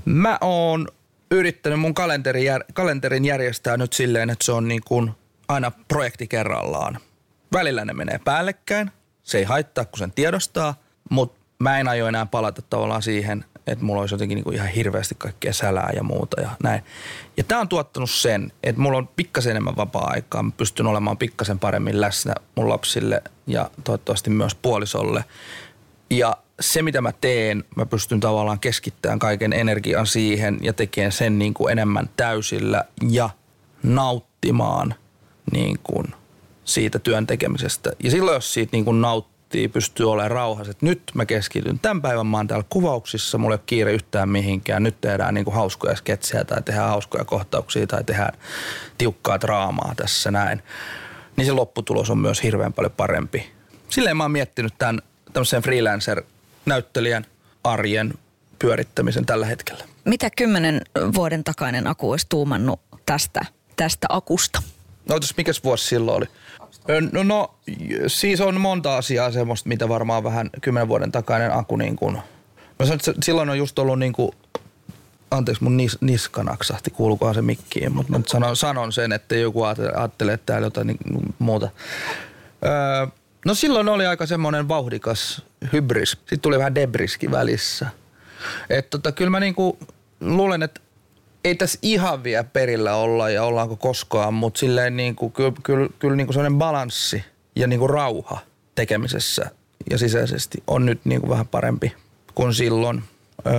[0.04, 0.88] mä oon
[1.30, 5.10] yrittänyt mun kalenterin, jär, kalenterin järjestää nyt silleen, että se on niin kuin
[5.48, 6.98] aina projekti kerrallaan.
[7.52, 8.90] Välillä ne menee päällekkäin,
[9.22, 10.74] se ei haittaa, kun sen tiedostaa,
[11.10, 15.14] mutta mä en aio enää palata tavallaan siihen, että mulla olisi jotenkin niinku ihan hirveästi
[15.18, 16.82] kaikkea sälää ja muuta ja näin.
[17.36, 20.42] Ja tämä on tuottanut sen, että mulla on pikkasen enemmän vapaa-aikaa.
[20.42, 25.24] Mä pystyn olemaan pikkasen paremmin läsnä mun lapsille ja toivottavasti myös puolisolle.
[26.10, 31.38] Ja se, mitä mä teen, mä pystyn tavallaan keskittämään kaiken energian siihen ja tekemään sen
[31.38, 33.30] niin kuin enemmän täysillä ja
[33.82, 34.94] nauttimaan
[35.52, 36.06] niin kuin–
[36.64, 37.92] siitä työn tekemisestä.
[38.02, 41.78] Ja silloin, jos siitä niin kuin nauttii, pystyy olemaan rauhassa, että nyt mä keskityn.
[41.78, 44.82] Tämän päivän mä oon täällä kuvauksissa, mulla ei ole kiire yhtään mihinkään.
[44.82, 48.32] Nyt tehdään niin kuin hauskoja sketsejä tai tehdään hauskoja kohtauksia tai tehdään
[48.98, 50.62] tiukkaa draamaa tässä näin.
[51.36, 53.52] Niin se lopputulos on myös hirveän paljon parempi.
[53.88, 55.02] Silleen mä oon miettinyt tämän
[55.32, 57.26] tämmöisen freelancer-näyttelijän
[57.64, 58.14] arjen
[58.58, 59.84] pyörittämisen tällä hetkellä.
[60.04, 60.80] Mitä kymmenen
[61.14, 63.40] vuoden takainen Aku olisi tuumannut tästä,
[63.76, 64.62] tästä akusta?
[65.08, 66.26] No, mikäs vuosi silloin oli?
[67.12, 67.54] No, no,
[68.06, 72.14] siis on monta asiaa semmoista, mitä varmaan vähän kymmenen vuoden takainen Aku niin kuin,
[72.78, 74.32] mä sanon, että silloin on just ollut niin kuin,
[75.30, 79.62] anteeksi mun nis, niska naksahti, kuulukohan se mikkiin, mutta mä sanon, sanon sen, että joku
[79.62, 81.70] ajattelee, täällä jotain niin, muuta.
[82.64, 83.06] Öö,
[83.46, 86.10] no silloin oli aika semmoinen vauhdikas hybris.
[86.10, 87.86] Sitten tuli vähän debriski välissä.
[88.70, 89.78] Että tota, kyllä mä niinku
[90.20, 90.80] luulen, että
[91.44, 95.88] ei tässä ihan vielä perillä olla ja ollaanko koskaan, mutta silleen niin kuin, kyllä, kyllä,
[95.98, 97.24] kyllä niin kuin sellainen balanssi
[97.56, 98.38] ja niin kuin rauha
[98.74, 99.50] tekemisessä
[99.90, 101.92] ja sisäisesti on nyt niin kuin vähän parempi
[102.34, 103.02] kuin silloin.
[103.46, 103.52] Öö,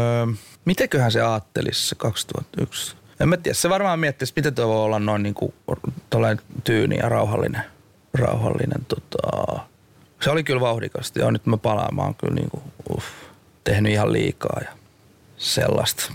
[0.66, 2.96] mitenköhän se ajattelisi se 2001?
[3.20, 5.54] En mä tiedä, se varmaan miettisi, miten tuo voi olla noin niin kuin
[6.64, 7.64] tyyni ja rauhallinen.
[8.14, 9.60] rauhallinen tota.
[10.22, 12.64] Se oli kyllä vauhdikasta ja nyt mä palaan, mä oon kyllä niin kuin,
[12.96, 13.06] uff,
[13.64, 14.72] tehnyt ihan liikaa ja
[15.38, 16.14] sellaista.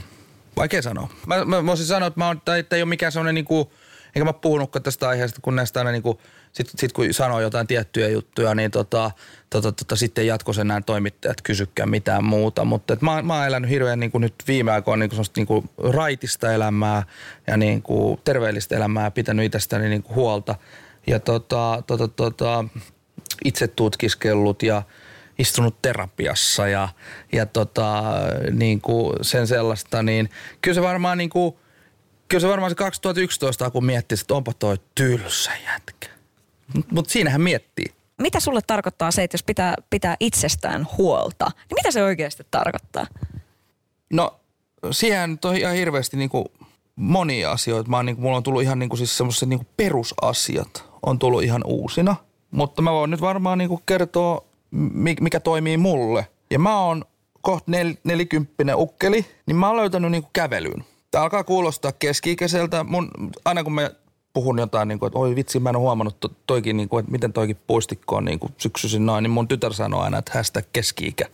[0.59, 1.09] Vaikea sanoa.
[1.27, 3.73] Mä, mä voisin sanoa, että, mä oon, että ei ole mikään sellainen niinku,
[4.15, 6.21] enkä mä puhunutkaan tästä aiheesta, kun näistä aina niinku,
[6.53, 9.11] sit, sit kun sanoo jotain tiettyjä juttuja, niin tota,
[9.51, 12.65] tota, tota, sitten jatkossa nämä toimittajat kysykään mitään muuta.
[12.65, 17.03] Mutta mä, mä oon elänyt hirveän niinku, nyt viime aikoina niinku, niinku, raitista elämää
[17.47, 20.55] ja niinku, terveellistä elämää, pitänyt itsestäni niinku, huolta.
[21.07, 22.65] Ja tota, tota, tota,
[23.45, 24.83] itse tutkiskellut ja
[25.39, 26.89] istunut terapiassa ja,
[27.33, 28.03] ja tota,
[28.51, 30.31] niin kuin sen sellaista, niin
[30.61, 31.55] kyllä se varmaan niin kuin,
[32.29, 36.09] kyllä se varmaan se 2011, kun miettii, että onpa toi tylsä jätkä.
[36.91, 37.87] Mutta siinähän miettii.
[38.19, 43.07] Mitä sulle tarkoittaa se, että jos pitää, pitää itsestään huolta, niin mitä se oikeasti tarkoittaa?
[44.13, 44.41] No,
[44.91, 46.45] siihen on ihan hirveästi niin kuin
[46.97, 47.91] monia asioita.
[47.91, 51.19] Mä oon, niin kuin, mulla on tullut ihan niin kuin siis semmoiset niin perusasiat on
[51.19, 52.17] tullut ihan uusina.
[52.51, 54.48] Mutta mä voin nyt varmaan niin kuin kertoa
[55.21, 56.27] mikä toimii mulle.
[56.51, 57.05] Ja mä oon
[57.41, 60.85] kohta nel, nelikymppinen ukkeli, niin mä oon löytänyt niinku kävelyyn.
[61.11, 62.85] Tämä alkaa kuulostaa keski-ikäiseltä.
[62.85, 63.11] Mun,
[63.45, 63.91] aina kun mä
[64.33, 67.01] puhun jotain, niin kuin, että oi vitsi, mä en ole huomannut to, toikin, niin kuin,
[67.01, 70.33] että miten toikin puistikko on niin kuin syksyisin noin, niin mun tytär sanoo aina, että
[70.35, 71.25] hästä keski-ikä.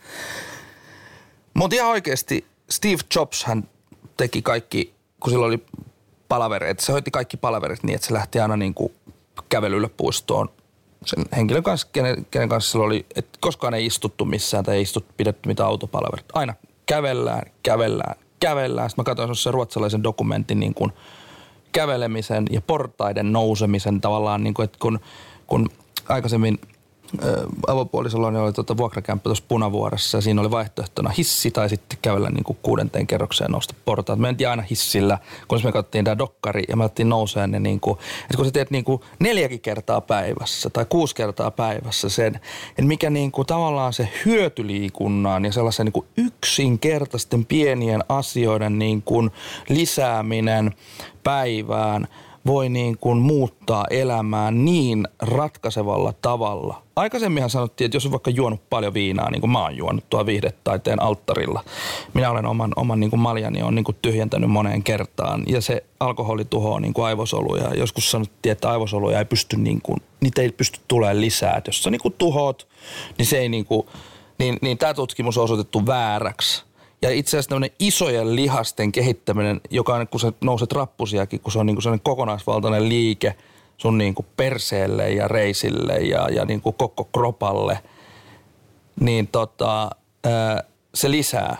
[1.53, 3.69] Mutta ihan oikeasti Steve Jobs hän
[4.17, 5.65] teki kaikki, kun sillä oli
[6.27, 8.93] palavereita, se hoiti kaikki palaverit niin, että se lähti aina niin kuin
[9.49, 10.49] kävelylle puistoon
[11.05, 14.81] sen henkilön kanssa, kenen, kenen kanssa sillä oli, että koskaan ei istuttu missään tai ei
[14.81, 16.25] istuttu pidetty mitään autopalveluita.
[16.33, 16.53] Aina
[16.85, 18.89] kävellään, kävellään, kävellään.
[18.89, 20.91] Sitten mä katsoin se ruotsalaisen dokumentin niin kuin
[21.71, 24.99] kävelemisen ja portaiden nousemisen tavallaan, niin kuin, että kun,
[25.47, 25.69] kun
[26.09, 26.59] aikaisemmin
[27.67, 32.43] avopuolisolla oli tuota vuokrakämppä tuossa Punavuoressa ja siinä oli vaihtoehtona hissi tai sitten kävellä niin
[32.43, 34.19] kuin kuudenteen kerrokseen nousta portaat.
[34.19, 37.79] Me mentiin aina hissillä, kun me katsottiin tämä dokkari ja me alettiin nouseen ne niin
[37.79, 42.35] kuin, että kun sä teet niin kuin neljäkin kertaa päivässä tai kuusi kertaa päivässä sen,
[42.69, 49.01] että mikä niin kuin tavallaan se hyötyliikunnan ja sellaisen niin kuin yksinkertaisten pienien asioiden niin
[49.01, 49.31] kuin
[49.69, 50.73] lisääminen
[51.23, 52.07] päivään–
[52.47, 56.81] voi niin kuin muuttaa elämää niin ratkaisevalla tavalla.
[56.95, 60.25] Aikaisemminhan sanottiin, että jos on vaikka juonut paljon viinaa, niin kuin mä oon juonut tuo
[60.25, 61.63] viihdetaiteen alttarilla.
[62.13, 65.83] Minä olen oman, oman niin kuin maljani on niin kuin tyhjentänyt moneen kertaan ja se
[65.99, 67.73] alkoholi tuhoaa niin kuin aivosoluja.
[67.73, 71.55] Joskus sanottiin, että aivosoluja ei pysty, niin kuin, niitä ei pysty tulemaan lisää.
[71.57, 72.67] Että jos sä niin kuin tuhoat,
[73.17, 73.87] niin se ei niin kuin,
[74.39, 76.65] niin, niin tämä tutkimus on osoitettu vääräksi
[77.05, 81.59] ja itse asiassa tämmöinen isojen lihasten kehittäminen, joka on, kun sä nouset rappusiakin, kun se
[81.59, 83.35] on niin kuin sellainen kokonaisvaltainen liike
[83.77, 87.79] sun niin kuin perseelle ja reisille ja, ja niin kuin koko kropalle,
[88.99, 89.89] niin tota,
[90.93, 91.57] se lisää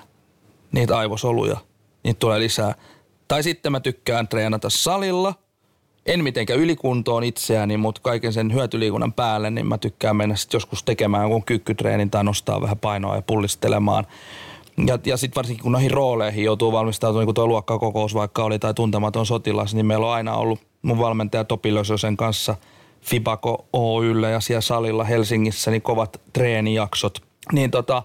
[0.72, 1.58] niitä aivosoluja.
[2.04, 2.76] Niitä tulee lisää.
[3.28, 5.34] Tai sitten mä tykkään treenata salilla.
[6.06, 10.84] En mitenkään ylikuntoon itseäni, mutta kaiken sen hyötyliikunnan päälle, niin mä tykkään mennä sitten joskus
[10.84, 14.08] tekemään jonkun kykkytreenin tai nostaa vähän painoa ja pullistelemaan–
[14.88, 18.60] ja, ja sitten varsinkin kun noihin rooleihin joutuu valmistautumaan, niin kuin tuo luokkakokous vaikka oli
[18.60, 22.56] tai tuntematon sotilas, niin meillä on aina ollut mun valmentaja Topi Lösösen kanssa
[23.02, 27.24] Fibako Oyllä ja siellä salilla Helsingissä niin kovat treenijaksot.
[27.52, 28.04] Niin tota,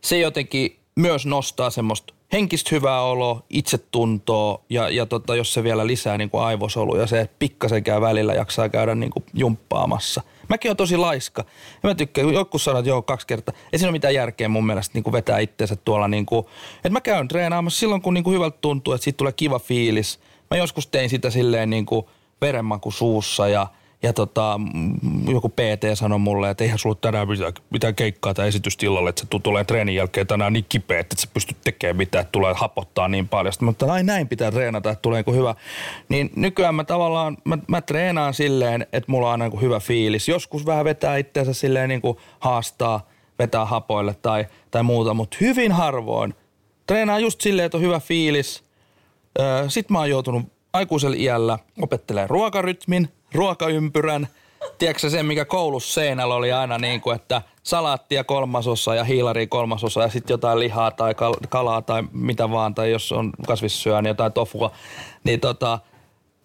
[0.00, 5.86] se jotenkin myös nostaa semmoista henkistä hyvää oloa, itsetuntoa ja, ja tota, jos se vielä
[5.86, 10.76] lisää niin kuin aivosoluja, se pikkasen käy välillä jaksaa käydä niin kuin jumppaamassa– Mäkin on
[10.76, 11.44] tosi laiska.
[11.82, 13.54] Ja mä tykkään, joku sanoo, että joo, kaksi kertaa.
[13.72, 16.08] Ei siinä ole mitään järkeä mun mielestä niin kuin vetää itseensä tuolla.
[16.08, 19.32] Niin kuin, että mä käyn treenaamassa silloin, kun niin kuin hyvältä tuntuu, että siitä tulee
[19.32, 20.20] kiva fiilis.
[20.50, 22.06] Mä joskus tein sitä silleen niin kuin
[22.40, 23.66] verenmaku suussa ja–
[24.06, 24.60] ja tota,
[25.28, 29.40] joku PT sanoi mulle, että eihän sulla tänään mitään, mitään keikkaa tai esitystilalle, että se
[29.42, 33.28] tulee treenin jälkeen tänään niin kipeä, että sä pystyt tekemään mitään, että tulee hapottaa niin
[33.28, 33.52] paljon.
[33.52, 35.54] Sitten mutta ai näin pitää treenata, että tulee hyvä.
[36.08, 40.28] Niin nykyään mä tavallaan, mä, mä treenaan silleen, että mulla on aina niin hyvä fiilis.
[40.28, 45.72] Joskus vähän vetää itseänsä silleen niin kuin haastaa, vetää hapoille tai, tai muuta, mutta hyvin
[45.72, 46.34] harvoin.
[46.86, 48.64] Treenaan just silleen, että on hyvä fiilis.
[49.68, 50.42] Sitten mä oon joutunut
[50.72, 54.28] aikuisella iällä opettelee ruokarytmin, ruokaympyrän.
[54.78, 60.02] Tiedätkö sen, mikä koulussa seinällä oli aina niin kuin, että salaattia kolmasosa ja hiilari kolmasosa
[60.02, 64.08] ja sitten jotain lihaa tai kal- kalaa tai mitä vaan, tai jos on kasvissyöä, niin
[64.08, 64.70] jotain tofua.
[65.24, 65.78] Niin tota,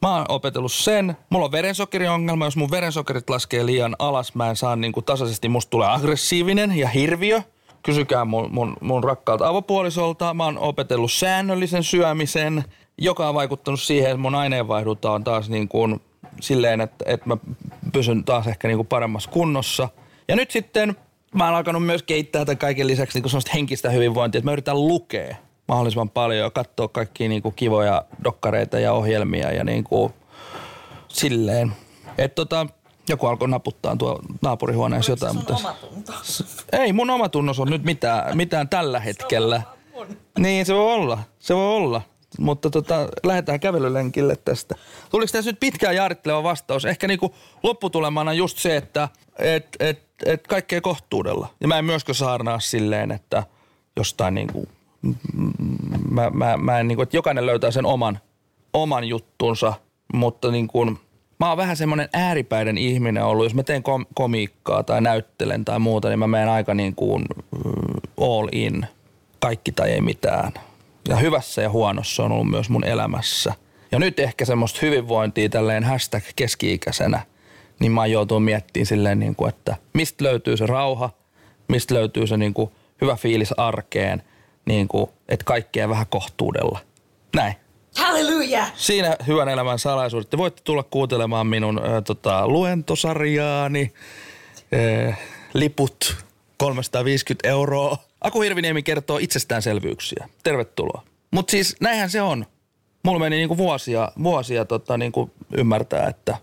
[0.01, 1.17] mä oon opetellut sen.
[1.29, 2.45] Mulla on verensokeriongelma.
[2.45, 6.77] Jos mun verensokerit laskee liian alas, mä en saa niin kuin tasaisesti, musta tulee aggressiivinen
[6.77, 7.41] ja hirviö.
[7.83, 10.33] Kysykää mun, mun, mun rakkaalta avopuolisolta.
[10.33, 12.63] Mä oon opetellut säännöllisen syömisen,
[12.97, 16.01] joka on vaikuttanut siihen, että mun aineenvaihdunta on taas niin kuin
[16.39, 17.37] silleen, että, että mä
[17.93, 19.89] pysyn taas ehkä niin kuin paremmassa kunnossa.
[20.27, 20.95] Ja nyt sitten
[21.35, 24.87] mä oon alkanut myös keittää tämän kaiken lisäksi niin kuin henkistä hyvinvointia, että mä yritän
[24.87, 25.35] lukea
[25.67, 30.13] mahdollisimman paljon ja katsoa kaikkia niin kuin kivoja dokkareita ja ohjelmia ja niin kuin
[31.07, 31.71] silleen.
[32.17, 32.67] Että tota,
[33.09, 35.35] joku alkoi naputtaa tuo naapurihuoneessa jotain.
[35.35, 35.55] Mutta...
[36.71, 39.61] Ei, mun omatunnos on nyt mitään, mitään tällä hetkellä.
[40.39, 41.19] Niin, se voi olla.
[41.39, 42.01] Se voi olla.
[42.41, 44.75] Mutta tota, lähdetään kävelylenkille tästä.
[45.09, 46.85] Tuliko tässä nyt pitkään jaaritteleva vastaus?
[46.85, 51.47] Ehkä niinku lopputulemana just se, että et, et, et kaikkea kohtuudella.
[51.59, 53.43] Ja mä en myöskään saarnaa silleen, että
[53.97, 54.67] jostain niinku,
[56.09, 58.19] mä, mä, mä en niinku, että jokainen löytää sen oman,
[58.73, 59.73] oman juttunsa,
[60.13, 60.85] mutta niinku,
[61.39, 63.45] mä oon vähän semmoinen ääripäiden ihminen ollut.
[63.45, 67.25] Jos mä teen kom- komiikkaa tai näyttelen tai muuta, niin mä menen aika niin kuin
[68.21, 68.85] all in.
[69.39, 70.51] Kaikki tai ei mitään
[71.09, 73.53] ja hyvässä ja huonossa on ollut myös mun elämässä.
[73.91, 77.21] Ja nyt ehkä semmoista hyvinvointia tälleen hashtag keski-ikäisenä,
[77.79, 81.09] niin mä joutunut miettimään silleen, niin kuin, että mistä löytyy se rauha,
[81.67, 82.71] mistä löytyy se niin kuin
[83.01, 84.23] hyvä fiilis arkeen,
[84.65, 86.79] niin kuin, että kaikkea vähän kohtuudella.
[87.35, 87.55] Näin.
[87.97, 88.65] Halleluja!
[88.75, 90.29] Siinä hyvän elämän salaisuudet.
[90.29, 93.93] Te voitte tulla kuuntelemaan minun äh, tota, luentosarjaani.
[95.07, 95.19] Äh,
[95.53, 96.17] liput
[96.57, 97.97] 350 euroa.
[98.21, 100.29] Aku Hirviniemi kertoo itsestäänselvyyksiä.
[100.43, 101.03] Tervetuloa.
[101.31, 102.45] Mutta siis näinhän se on.
[103.03, 106.37] Mulla meni niinku vuosia, vuosia tota niinku ymmärtää, että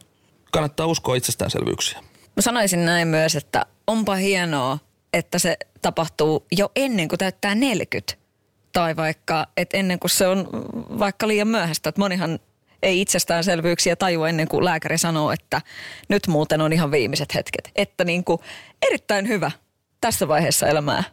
[0.53, 1.99] kannattaa uskoa itsestäänselvyyksiä.
[2.37, 4.79] Mä sanoisin näin myös, että onpa hienoa,
[5.13, 8.15] että se tapahtuu jo ennen kuin täyttää 40.
[8.73, 10.49] Tai vaikka, että ennen kuin se on
[10.99, 11.89] vaikka liian myöhäistä.
[11.89, 12.39] Että monihan
[12.83, 15.63] ei itsestäänselvyyksiä tajua ennen kuin lääkäri sanoo, että
[16.09, 17.71] nyt muuten on ihan viimeiset hetket.
[17.77, 18.41] Että niin kuin
[18.87, 19.51] erittäin hyvä
[20.01, 21.05] tässä vaiheessa elämää,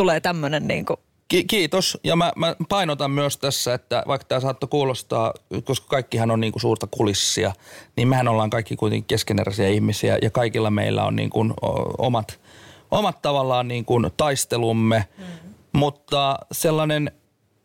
[0.00, 0.96] tulee tämmöinen niin kuin
[1.28, 1.98] Ki- kiitos.
[2.04, 5.34] Ja mä, mä painotan myös tässä, että vaikka tämä saattoi kuulostaa,
[5.64, 7.52] koska kaikkihan on niin kuin suurta kulissia,
[7.96, 11.54] niin mehän ollaan kaikki kuitenkin keskeneräisiä ihmisiä ja kaikilla meillä on niin kuin
[11.98, 12.40] omat,
[12.90, 15.04] omat tavallaan niin kuin taistelumme.
[15.18, 15.24] Mm.
[15.72, 17.12] Mutta sellainen,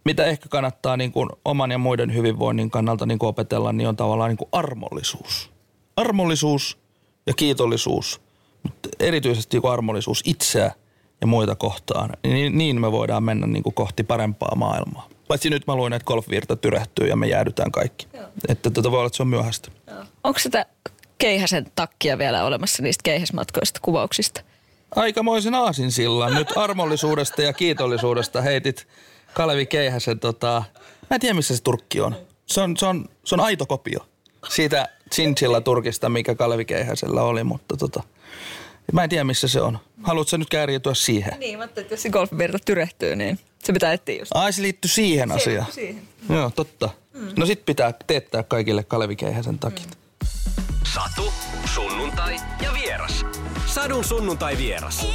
[0.06, 3.96] mitä ehkä kannattaa niin kuin oman ja muiden hyvinvoinnin kannalta niin kuin opetella, niin on
[3.96, 5.52] tavallaan niin kuin armollisuus.
[5.96, 6.78] Armollisuus
[7.28, 8.22] ja kiitollisuus,
[8.64, 10.72] mutta erityisesti joku armollisuus itseä
[11.22, 15.10] ja muita kohtaan, niin, niin me voidaan mennä niin kuin kohti parempaa maailmaa.
[15.28, 18.08] Paitsi nyt mä luin, että golfvirta tyrehtyy ja me jäädytään kaikki.
[18.14, 18.26] Joo.
[18.48, 19.72] Että tota voi olla, että se on myöhäistä.
[20.24, 20.66] Onko sitä
[21.18, 24.42] keihäsen takkia vielä olemassa niistä keihäsmatkoista kuvauksista?
[24.96, 28.88] Aikamoisen aasinsillan nyt armollisuudesta ja kiitollisuudesta heitit
[29.34, 30.64] Kalevi Keihäsen tota,
[31.10, 32.16] mä en tiedä missä se turkki on.
[32.46, 34.00] Se on, se on, se on aito kopio
[34.50, 38.04] siitä chinchilla turkista, mikä Kalevi Keihäsellä oli, mutta tota,
[38.94, 39.80] mä en tiedä missä se on.
[40.04, 41.40] Haluatko sä nyt kääriytyä siihen?
[41.40, 44.32] Niin, että jos se golfvirta tyrehtyy, niin se pitää etsiä just.
[44.34, 45.72] Ai se liittyy siihen asiaan.
[45.72, 46.02] siihen.
[46.30, 46.90] Joo, totta.
[47.14, 47.28] Mm.
[47.38, 49.88] No sit pitää teettää kaikille Kalevi Keihäsen takit.
[49.88, 50.28] Mm.
[50.94, 51.34] Satu,
[51.74, 53.26] sunnuntai ja vieras.
[53.66, 55.08] Sadun sunnuntai vieras.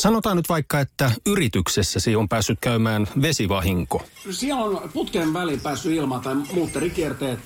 [0.00, 4.02] Sanotaan nyt vaikka, että yrityksessäsi on päässyt käymään vesivahinko.
[4.30, 7.40] Siellä on putken väliin päässyt ilma tai muutterikierteet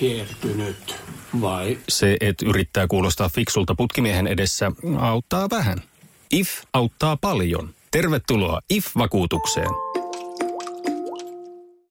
[0.00, 0.96] hiertynyt.
[1.40, 1.78] Vai?
[1.88, 5.82] Se, että yrittää kuulostaa fiksulta putkimiehen edessä, auttaa vähän.
[6.32, 7.74] IF auttaa paljon.
[7.90, 9.83] Tervetuloa IF-vakuutukseen.